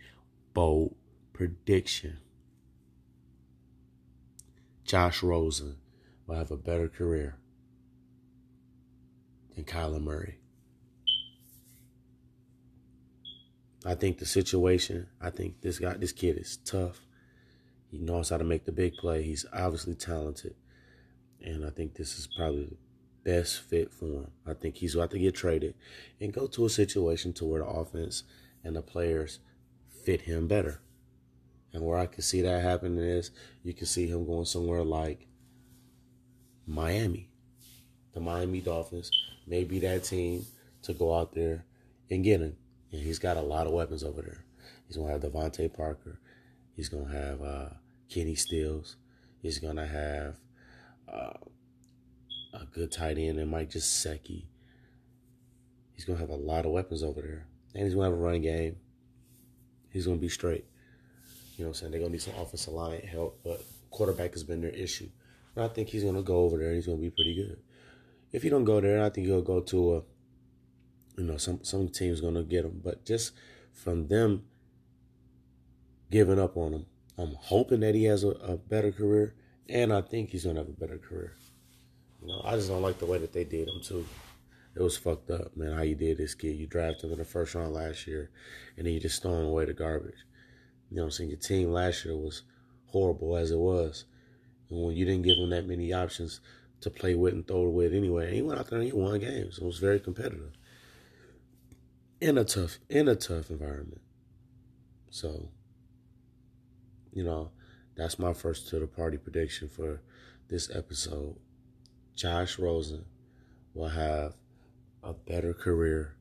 bold 0.54 0.96
prediction. 1.34 2.18
Josh 4.84 5.22
Rosen 5.22 5.78
will 6.26 6.36
have 6.36 6.50
a 6.50 6.58
better 6.58 6.88
career 6.88 7.38
than 9.56 9.66
Kyler 9.66 10.02
Murray. 10.02 10.40
I 13.88 13.96
think 13.96 14.18
the 14.18 14.26
situation, 14.26 15.08
I 15.22 15.30
think 15.30 15.62
this 15.62 15.80
guy, 15.80 15.94
this 15.94 16.12
kid 16.12 16.38
is 16.38 16.58
tough. 16.58 17.00
He 17.90 17.98
knows 17.98 18.28
how 18.28 18.38
to 18.38 18.44
make 18.44 18.66
the 18.66 18.74
big 18.74 18.96
play. 18.96 19.24
He's 19.24 19.46
obviously 19.54 19.96
talented. 19.96 20.56
And 21.42 21.66
I 21.66 21.70
think 21.70 21.96
this 21.96 22.20
is 22.20 22.28
probably 22.36 22.66
the 22.66 22.78
best 23.24 23.62
fit 23.62 23.94
for 23.94 24.08
him. 24.08 24.32
I 24.46 24.56
think 24.56 24.76
he's 24.76 24.96
about 24.96 25.12
to 25.12 25.20
get 25.20 25.36
traded 25.36 25.74
and 26.20 26.34
go 26.34 26.48
to 26.48 26.66
a 26.66 26.70
situation 26.70 27.32
to 27.34 27.46
where 27.46 27.62
the 27.62 27.68
offense 27.68 28.24
and 28.62 28.76
the 28.76 28.82
players 28.82 29.40
fit 30.04 30.20
him 30.20 30.50
better. 30.50 30.82
And 31.72 31.82
where 31.82 31.98
I 31.98 32.08
can 32.08 32.24
see 32.24 32.42
that 32.42 32.62
happening 32.62 32.98
is 32.98 33.32
you 33.64 33.74
can 33.74 33.88
see 33.88 34.06
him 34.06 34.26
going 34.26 34.46
somewhere 34.46 34.84
like 34.84 35.28
Miami. 36.66 37.30
The 38.14 38.20
Miami 38.20 38.60
Dolphins 38.60 39.12
may 39.46 39.64
be 39.64 39.80
that 39.80 40.04
team 40.04 40.46
to 40.82 40.94
go 40.94 41.18
out 41.18 41.34
there 41.34 41.64
and 42.10 42.22
get 42.22 42.42
him. 42.42 42.58
And 42.92 43.02
he's 43.02 43.20
got 43.20 43.38
a 43.38 43.42
lot 43.42 43.68
of 43.68 43.74
weapons 43.74 44.04
over 44.04 44.22
there. 44.22 44.46
He's 44.88 44.98
gonna 44.98 45.12
have 45.12 45.22
DeVante 45.22 45.74
Parker. 45.74 46.20
He's 46.76 46.90
gonna 46.90 47.12
have 47.12 47.42
uh, 47.42 47.70
Kenny 48.10 48.36
Stills. 48.36 48.96
He's 49.42 49.60
gonna 49.60 49.86
have 49.86 50.36
uh, 51.12 51.34
a 52.54 52.66
good 52.72 52.92
tight 52.92 53.18
end 53.18 53.40
and 53.40 53.52
Mike 53.52 53.72
Gesicki. 53.72 54.46
He's 55.94 56.06
gonna 56.06 56.20
have 56.20 56.30
a 56.30 56.36
lot 56.36 56.66
of 56.66 56.72
weapons 56.72 57.04
over 57.04 57.22
there, 57.22 57.48
and 57.74 57.84
he's 57.84 57.94
gonna 57.94 58.06
have 58.06 58.14
a 58.14 58.22
running 58.22 58.44
game. 58.44 58.78
He's 59.90 60.06
gonna 60.06 60.18
be 60.18 60.30
straight. 60.30 60.66
You 61.58 61.64
know 61.64 61.70
what 61.70 61.78
I'm 61.78 61.80
saying? 61.80 61.92
They're 61.92 62.02
gonna 62.02 62.12
need 62.12 62.22
some 62.22 62.36
offensive 62.36 62.74
line 62.74 63.02
help, 63.02 63.40
but 63.44 63.64
quarterback 63.90 64.34
has 64.34 64.44
been 64.44 64.62
their 64.62 64.70
issue. 64.70 65.10
But 65.56 65.66
I 65.66 65.74
think 65.74 65.90
he's 65.90 66.04
gonna 66.04 66.22
go 66.22 66.38
over 66.38 66.58
there 66.58 66.68
and 66.68 66.76
he's 66.76 66.86
gonna 66.86 67.00
be 67.00 67.10
pretty 67.10 67.36
good. 67.36 67.58
If 68.32 68.44
he 68.44 68.50
don't 68.50 68.64
go 68.64 68.80
there, 68.80 69.04
I 69.04 69.10
think 69.10 69.26
he'll 69.26 69.42
go 69.42 69.62
to 69.62 69.96
a 69.96 70.02
you 71.18 71.24
know, 71.24 71.38
some 71.38 71.60
some 71.64 71.90
teams 71.90 72.22
gonna 72.22 72.44
get 72.44 72.64
him, 72.64 72.80
but 72.84 73.04
just 73.04 73.32
from 73.74 74.08
them 74.08 74.44
giving 76.12 76.40
up 76.40 76.56
on 76.56 76.74
him, 76.74 76.86
I'm 77.18 77.34
hoping 77.34 77.80
that 77.80 77.96
he 77.96 78.06
has 78.06 78.24
a, 78.24 78.30
a 78.30 78.58
better 78.58 78.92
career, 78.92 79.34
and 79.68 79.92
I 79.92 80.02
think 80.02 80.30
he's 80.30 80.46
gonna 80.46 80.60
have 80.60 80.70
a 80.70 80.72
better 80.74 81.00
career. 81.00 81.34
You 82.22 82.28
know, 82.28 82.42
I 82.46 82.56
just 82.56 82.70
don't 82.70 82.84
like 82.84 83.00
the 83.00 83.08
way 83.08 83.18
that 83.18 83.34
they 83.34 83.44
did 83.44 83.68
him 83.68 83.82
too. 83.82 84.06
It 84.76 84.82
was 84.82 84.96
fucked 84.96 85.32
up, 85.32 85.58
man. 85.58 85.74
How 85.74 85.82
you 85.82 85.96
did 85.96 86.18
this 86.18 86.36
kid? 86.36 86.56
You 86.56 86.68
drafted 86.68 87.06
him 87.06 87.14
in 87.14 87.18
the 87.18 87.26
first 87.26 87.56
round 87.56 87.74
last 87.74 88.06
year, 88.06 88.30
and 88.78 88.86
then 88.86 88.94
you 88.94 89.00
just 89.00 89.24
throwing 89.24 89.48
away 89.48 89.66
the 89.66 89.74
garbage. 89.74 90.24
You 90.92 90.98
know 90.98 91.06
I'm 91.06 91.12
saying? 91.12 91.32
Your 91.32 91.40
team 91.40 91.72
last 91.72 92.06
year 92.06 92.16
was 92.16 92.44
horrible 92.86 93.36
as 93.38 93.50
it 93.50 93.58
was, 93.58 94.06
and 94.70 94.86
when 94.86 94.96
you 94.96 95.04
didn't 95.04 95.24
give 95.24 95.40
him 95.40 95.50
that 95.50 95.68
many 95.68 95.94
options 95.94 96.42
to 96.82 96.92
play 96.92 97.16
with 97.16 97.34
and 97.34 97.48
throw 97.48 97.64
with 97.70 97.92
anyway, 97.92 98.36
he 98.36 98.44
went 98.44 98.60
out 98.60 98.70
there 98.70 98.78
and 98.78 98.88
he 98.88 98.94
won 98.94 99.20
games. 99.20 99.58
It 99.58 99.66
was 99.66 99.80
very 99.80 100.00
competitive 100.00 100.57
in 102.20 102.38
a 102.38 102.44
tough 102.44 102.80
in 102.90 103.08
a 103.08 103.16
tough 103.16 103.50
environment. 103.50 104.02
So, 105.10 105.50
you 107.12 107.24
know, 107.24 107.52
that's 107.96 108.20
my 108.20 108.34
first 108.34 108.70
to 108.70 108.80
the 108.80 108.88
party 108.88 109.18
prediction 109.18 109.70
for 109.70 110.02
this 110.50 110.74
episode. 110.76 111.36
Josh 112.16 112.58
Rosen 112.58 113.06
will 113.74 113.90
have 113.90 114.34
a 115.04 115.14
better 115.14 115.54
career 115.54 116.16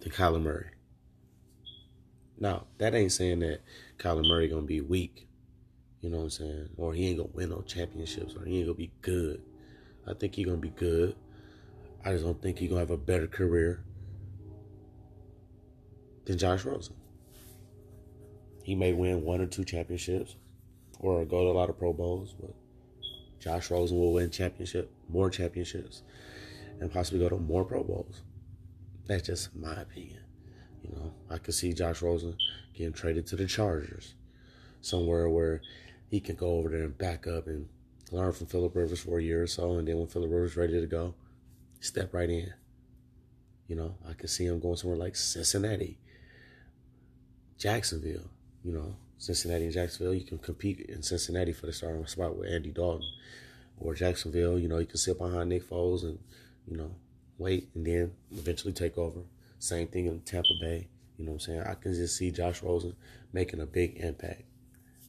than 0.00 0.10
Kyler 0.10 0.42
Murray. 0.42 0.70
Now, 2.38 2.66
that 2.78 2.94
ain't 2.94 3.12
saying 3.12 3.40
that 3.40 3.60
Kyler 3.98 4.26
Murray 4.26 4.48
gonna 4.48 4.62
be 4.62 4.80
weak. 4.80 5.28
You 6.00 6.10
know 6.10 6.18
what 6.18 6.24
I'm 6.24 6.30
saying? 6.30 6.68
Or 6.76 6.92
he 6.94 7.08
ain't 7.08 7.18
gonna 7.18 7.30
win 7.32 7.50
no 7.50 7.62
championships 7.62 8.34
or 8.34 8.44
he 8.44 8.58
ain't 8.58 8.66
gonna 8.66 8.76
be 8.76 8.92
good. 9.00 9.42
I 10.06 10.14
think 10.14 10.34
he 10.34 10.44
gonna 10.44 10.58
be 10.58 10.70
good. 10.70 11.16
I 12.06 12.12
just 12.12 12.24
don't 12.24 12.40
think 12.40 12.60
he's 12.60 12.68
gonna 12.68 12.78
have 12.78 12.92
a 12.92 12.96
better 12.96 13.26
career 13.26 13.82
than 16.24 16.38
Josh 16.38 16.64
Rosen. 16.64 16.94
He 18.62 18.76
may 18.76 18.92
win 18.92 19.24
one 19.24 19.40
or 19.40 19.46
two 19.46 19.64
championships 19.64 20.36
or 21.00 21.24
go 21.24 21.42
to 21.42 21.50
a 21.50 21.58
lot 21.58 21.68
of 21.68 21.80
Pro 21.80 21.92
Bowls, 21.92 22.32
but 22.40 22.54
Josh 23.40 23.72
Rosen 23.72 23.98
will 23.98 24.12
win 24.12 24.30
championship, 24.30 24.88
more 25.08 25.30
championships, 25.30 26.02
and 26.78 26.92
possibly 26.92 27.18
go 27.18 27.28
to 27.28 27.38
more 27.38 27.64
Pro 27.64 27.82
Bowls. 27.82 28.22
That's 29.06 29.26
just 29.26 29.56
my 29.56 29.74
opinion. 29.74 30.20
You 30.84 30.94
know, 30.94 31.12
I 31.28 31.38
could 31.38 31.54
see 31.54 31.72
Josh 31.72 32.02
Rosen 32.02 32.36
getting 32.72 32.92
traded 32.92 33.26
to 33.26 33.36
the 33.36 33.46
Chargers, 33.46 34.14
somewhere 34.80 35.28
where 35.28 35.60
he 36.08 36.20
can 36.20 36.36
go 36.36 36.52
over 36.52 36.68
there 36.68 36.84
and 36.84 36.96
back 36.96 37.26
up 37.26 37.48
and 37.48 37.68
learn 38.12 38.32
from 38.32 38.46
Philip 38.46 38.76
Rivers 38.76 39.00
for 39.00 39.18
a 39.18 39.22
year 39.24 39.42
or 39.42 39.48
so, 39.48 39.78
and 39.78 39.88
then 39.88 39.98
when 39.98 40.06
Philip 40.06 40.30
Rivers 40.30 40.52
is 40.52 40.56
ready 40.56 40.80
to 40.80 40.86
go, 40.86 41.12
step 41.80 42.12
right 42.12 42.28
in. 42.28 42.52
You 43.68 43.76
know, 43.76 43.96
I 44.08 44.12
could 44.12 44.30
see 44.30 44.46
him 44.46 44.60
going 44.60 44.76
somewhere 44.76 44.98
like 44.98 45.16
Cincinnati, 45.16 45.98
Jacksonville. 47.58 48.30
You 48.64 48.72
know, 48.72 48.96
Cincinnati 49.18 49.64
and 49.64 49.72
Jacksonville, 49.72 50.14
you 50.14 50.24
can 50.24 50.38
compete 50.38 50.80
in 50.88 51.02
Cincinnati 51.02 51.52
for 51.52 51.66
the 51.66 51.72
starting 51.72 52.06
spot 52.06 52.36
with 52.36 52.50
Andy 52.50 52.70
Dalton. 52.70 53.08
Or 53.78 53.94
Jacksonville, 53.94 54.58
you 54.58 54.68
know, 54.68 54.78
you 54.78 54.86
can 54.86 54.96
sit 54.96 55.18
behind 55.18 55.50
Nick 55.50 55.68
Foles 55.68 56.04
and, 56.04 56.18
you 56.66 56.76
know, 56.76 56.94
wait 57.38 57.68
and 57.74 57.86
then 57.86 58.12
eventually 58.32 58.72
take 58.72 58.96
over. 58.96 59.20
Same 59.58 59.88
thing 59.88 60.06
in 60.06 60.20
Tampa 60.20 60.54
Bay. 60.60 60.88
You 61.18 61.26
know 61.26 61.32
what 61.32 61.36
I'm 61.36 61.40
saying? 61.40 61.62
I 61.62 61.74
can 61.74 61.92
just 61.92 62.16
see 62.16 62.30
Josh 62.30 62.62
Rosen 62.62 62.94
making 63.32 63.60
a 63.60 63.66
big 63.66 63.96
impact. 63.98 64.42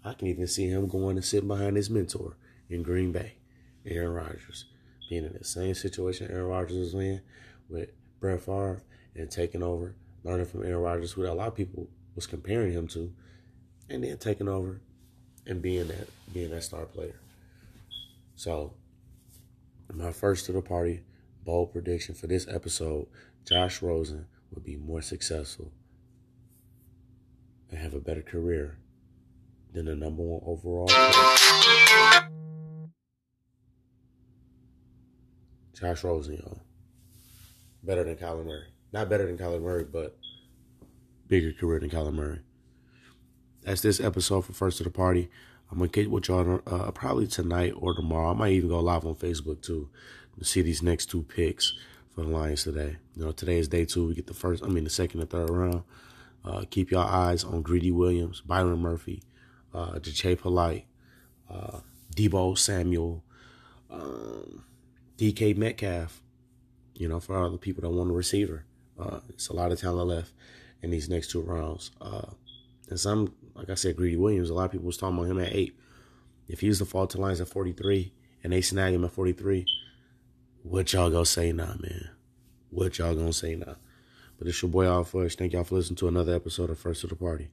I 0.03 0.13
can 0.13 0.27
even 0.27 0.47
see 0.47 0.67
him 0.67 0.87
going 0.87 1.17
and 1.17 1.25
sitting 1.25 1.47
behind 1.47 1.75
his 1.75 1.89
mentor 1.89 2.37
in 2.69 2.83
Green 2.83 3.11
Bay, 3.11 3.33
Aaron 3.85 4.13
Rodgers 4.13 4.65
being 5.09 5.25
in 5.25 5.33
the 5.33 5.43
same 5.43 5.73
situation 5.73 6.29
Aaron 6.31 6.47
Rodgers 6.47 6.77
was 6.77 6.93
in 6.93 7.21
with 7.69 7.89
Brett 8.19 8.41
Favre 8.41 8.81
and 9.15 9.29
taking 9.29 9.63
over, 9.63 9.95
learning 10.23 10.45
from 10.45 10.63
Aaron 10.63 10.81
Rodgers, 10.81 11.11
who 11.11 11.25
a 11.25 11.31
lot 11.33 11.47
of 11.47 11.55
people 11.55 11.87
was 12.15 12.27
comparing 12.27 12.71
him 12.71 12.87
to, 12.89 13.11
and 13.89 14.03
then 14.03 14.17
taking 14.17 14.47
over 14.47 14.81
and 15.45 15.61
being 15.61 15.87
that 15.87 16.09
being 16.33 16.49
that 16.49 16.63
star 16.63 16.85
player. 16.85 17.19
So 18.35 18.73
my 19.93 20.11
first 20.11 20.45
to 20.45 20.51
the 20.51 20.61
party 20.61 21.01
bold 21.43 21.71
prediction 21.71 22.13
for 22.13 22.27
this 22.27 22.47
episode, 22.47 23.07
Josh 23.45 23.81
Rosen 23.81 24.27
will 24.53 24.61
be 24.61 24.75
more 24.75 25.01
successful 25.01 25.71
and 27.69 27.79
have 27.79 27.93
a 27.93 27.99
better 27.99 28.21
career 28.21 28.77
than 29.73 29.85
the 29.85 29.95
number 29.95 30.23
one 30.23 30.41
overall 30.45 30.87
pick. 30.87 31.86
Josh 35.79 36.03
Rosen, 36.03 36.37
y'all. 36.37 36.59
Better 37.83 38.03
than 38.03 38.15
Kyler 38.15 38.45
Murray. 38.45 38.67
Not 38.91 39.09
better 39.09 39.27
than 39.27 39.37
Kyler 39.37 39.61
Murray, 39.61 39.83
but 39.83 40.17
bigger 41.27 41.53
career 41.53 41.79
than 41.79 41.89
Kyler 41.89 42.13
Murray. 42.13 42.39
That's 43.61 43.81
this 43.81 43.99
episode 43.99 44.45
for 44.45 44.53
First 44.53 44.77
to 44.79 44.83
the 44.83 44.89
Party. 44.89 45.29
I'm 45.71 45.77
gonna 45.77 45.89
get 45.89 46.09
with 46.09 46.29
y'all 46.29 46.61
uh, 46.65 46.91
probably 46.91 47.27
tonight 47.27 47.73
or 47.77 47.93
tomorrow. 47.93 48.31
I 48.31 48.33
might 48.33 48.53
even 48.53 48.69
go 48.69 48.79
live 48.79 49.05
on 49.05 49.15
Facebook 49.15 49.61
too 49.61 49.89
to 50.39 50.45
see 50.45 50.61
these 50.61 50.81
next 50.81 51.07
two 51.07 51.23
picks 51.23 51.73
for 52.15 52.21
the 52.21 52.29
Lions 52.29 52.63
today. 52.63 52.97
You 53.15 53.25
know, 53.25 53.31
today 53.31 53.59
is 53.59 53.67
day 53.67 53.85
two. 53.85 54.07
We 54.07 54.15
get 54.15 54.27
the 54.27 54.33
first, 54.33 54.63
I 54.63 54.67
mean, 54.67 54.83
the 54.83 54.89
second 54.89 55.19
and 55.19 55.29
third 55.29 55.49
round. 55.49 55.83
Uh, 56.43 56.63
keep 56.69 56.89
your 56.89 57.03
eyes 57.03 57.43
on 57.43 57.61
Greedy 57.61 57.91
Williams, 57.91 58.41
Byron 58.41 58.79
Murphy, 58.79 59.21
uh, 59.73 59.99
Polite, 60.39 60.85
uh, 61.49 61.79
Deebo 62.15 62.57
Samuel, 62.57 63.23
um, 63.91 64.63
DK 65.17 65.55
Metcalf. 65.57 66.21
You 66.93 67.07
know, 67.07 67.19
for 67.19 67.37
all 67.37 67.49
the 67.51 67.57
people 67.57 67.81
that 67.83 67.89
want 67.89 68.09
a 68.09 68.13
receiver, 68.13 68.65
uh, 68.99 69.19
it's 69.29 69.49
a 69.49 69.53
lot 69.53 69.71
of 69.71 69.79
talent 69.79 70.07
left 70.07 70.31
in 70.81 70.89
these 70.89 71.09
next 71.09 71.29
two 71.29 71.41
rounds. 71.41 71.91
Uh, 72.01 72.31
and 72.89 72.99
some, 72.99 73.33
like 73.53 73.69
I 73.69 73.75
said, 73.75 73.97
Greedy 73.97 74.17
Williams. 74.17 74.49
A 74.49 74.53
lot 74.53 74.65
of 74.65 74.71
people 74.71 74.87
was 74.87 74.97
talking 74.97 75.17
about 75.17 75.29
him 75.29 75.39
at 75.39 75.53
eight. 75.53 75.77
If 76.47 76.61
he 76.61 76.69
was 76.69 76.79
to 76.79 76.85
fall 76.85 77.05
to 77.07 77.19
Lions 77.19 77.41
at 77.41 77.49
43 77.49 78.13
and 78.43 78.53
they 78.53 78.61
snag 78.61 78.93
him 78.93 79.03
at 79.03 79.11
43, 79.11 79.65
what 80.63 80.91
y'all 80.93 81.09
gonna 81.09 81.25
say 81.25 81.51
now, 81.51 81.75
man? 81.79 82.09
What 82.69 82.97
y'all 82.97 83.15
gonna 83.15 83.33
say 83.33 83.55
now? 83.55 83.75
But 84.37 84.47
it's 84.47 84.61
your 84.61 84.71
boy 84.71 84.85
Al 84.85 85.03
Fudge. 85.03 85.35
Thank 85.35 85.53
y'all 85.53 85.63
for 85.63 85.75
listening 85.75 85.97
to 85.97 86.07
another 86.07 86.35
episode 86.35 86.69
of 86.69 86.79
First 86.79 87.01
to 87.01 87.07
the 87.07 87.15
Party. 87.15 87.49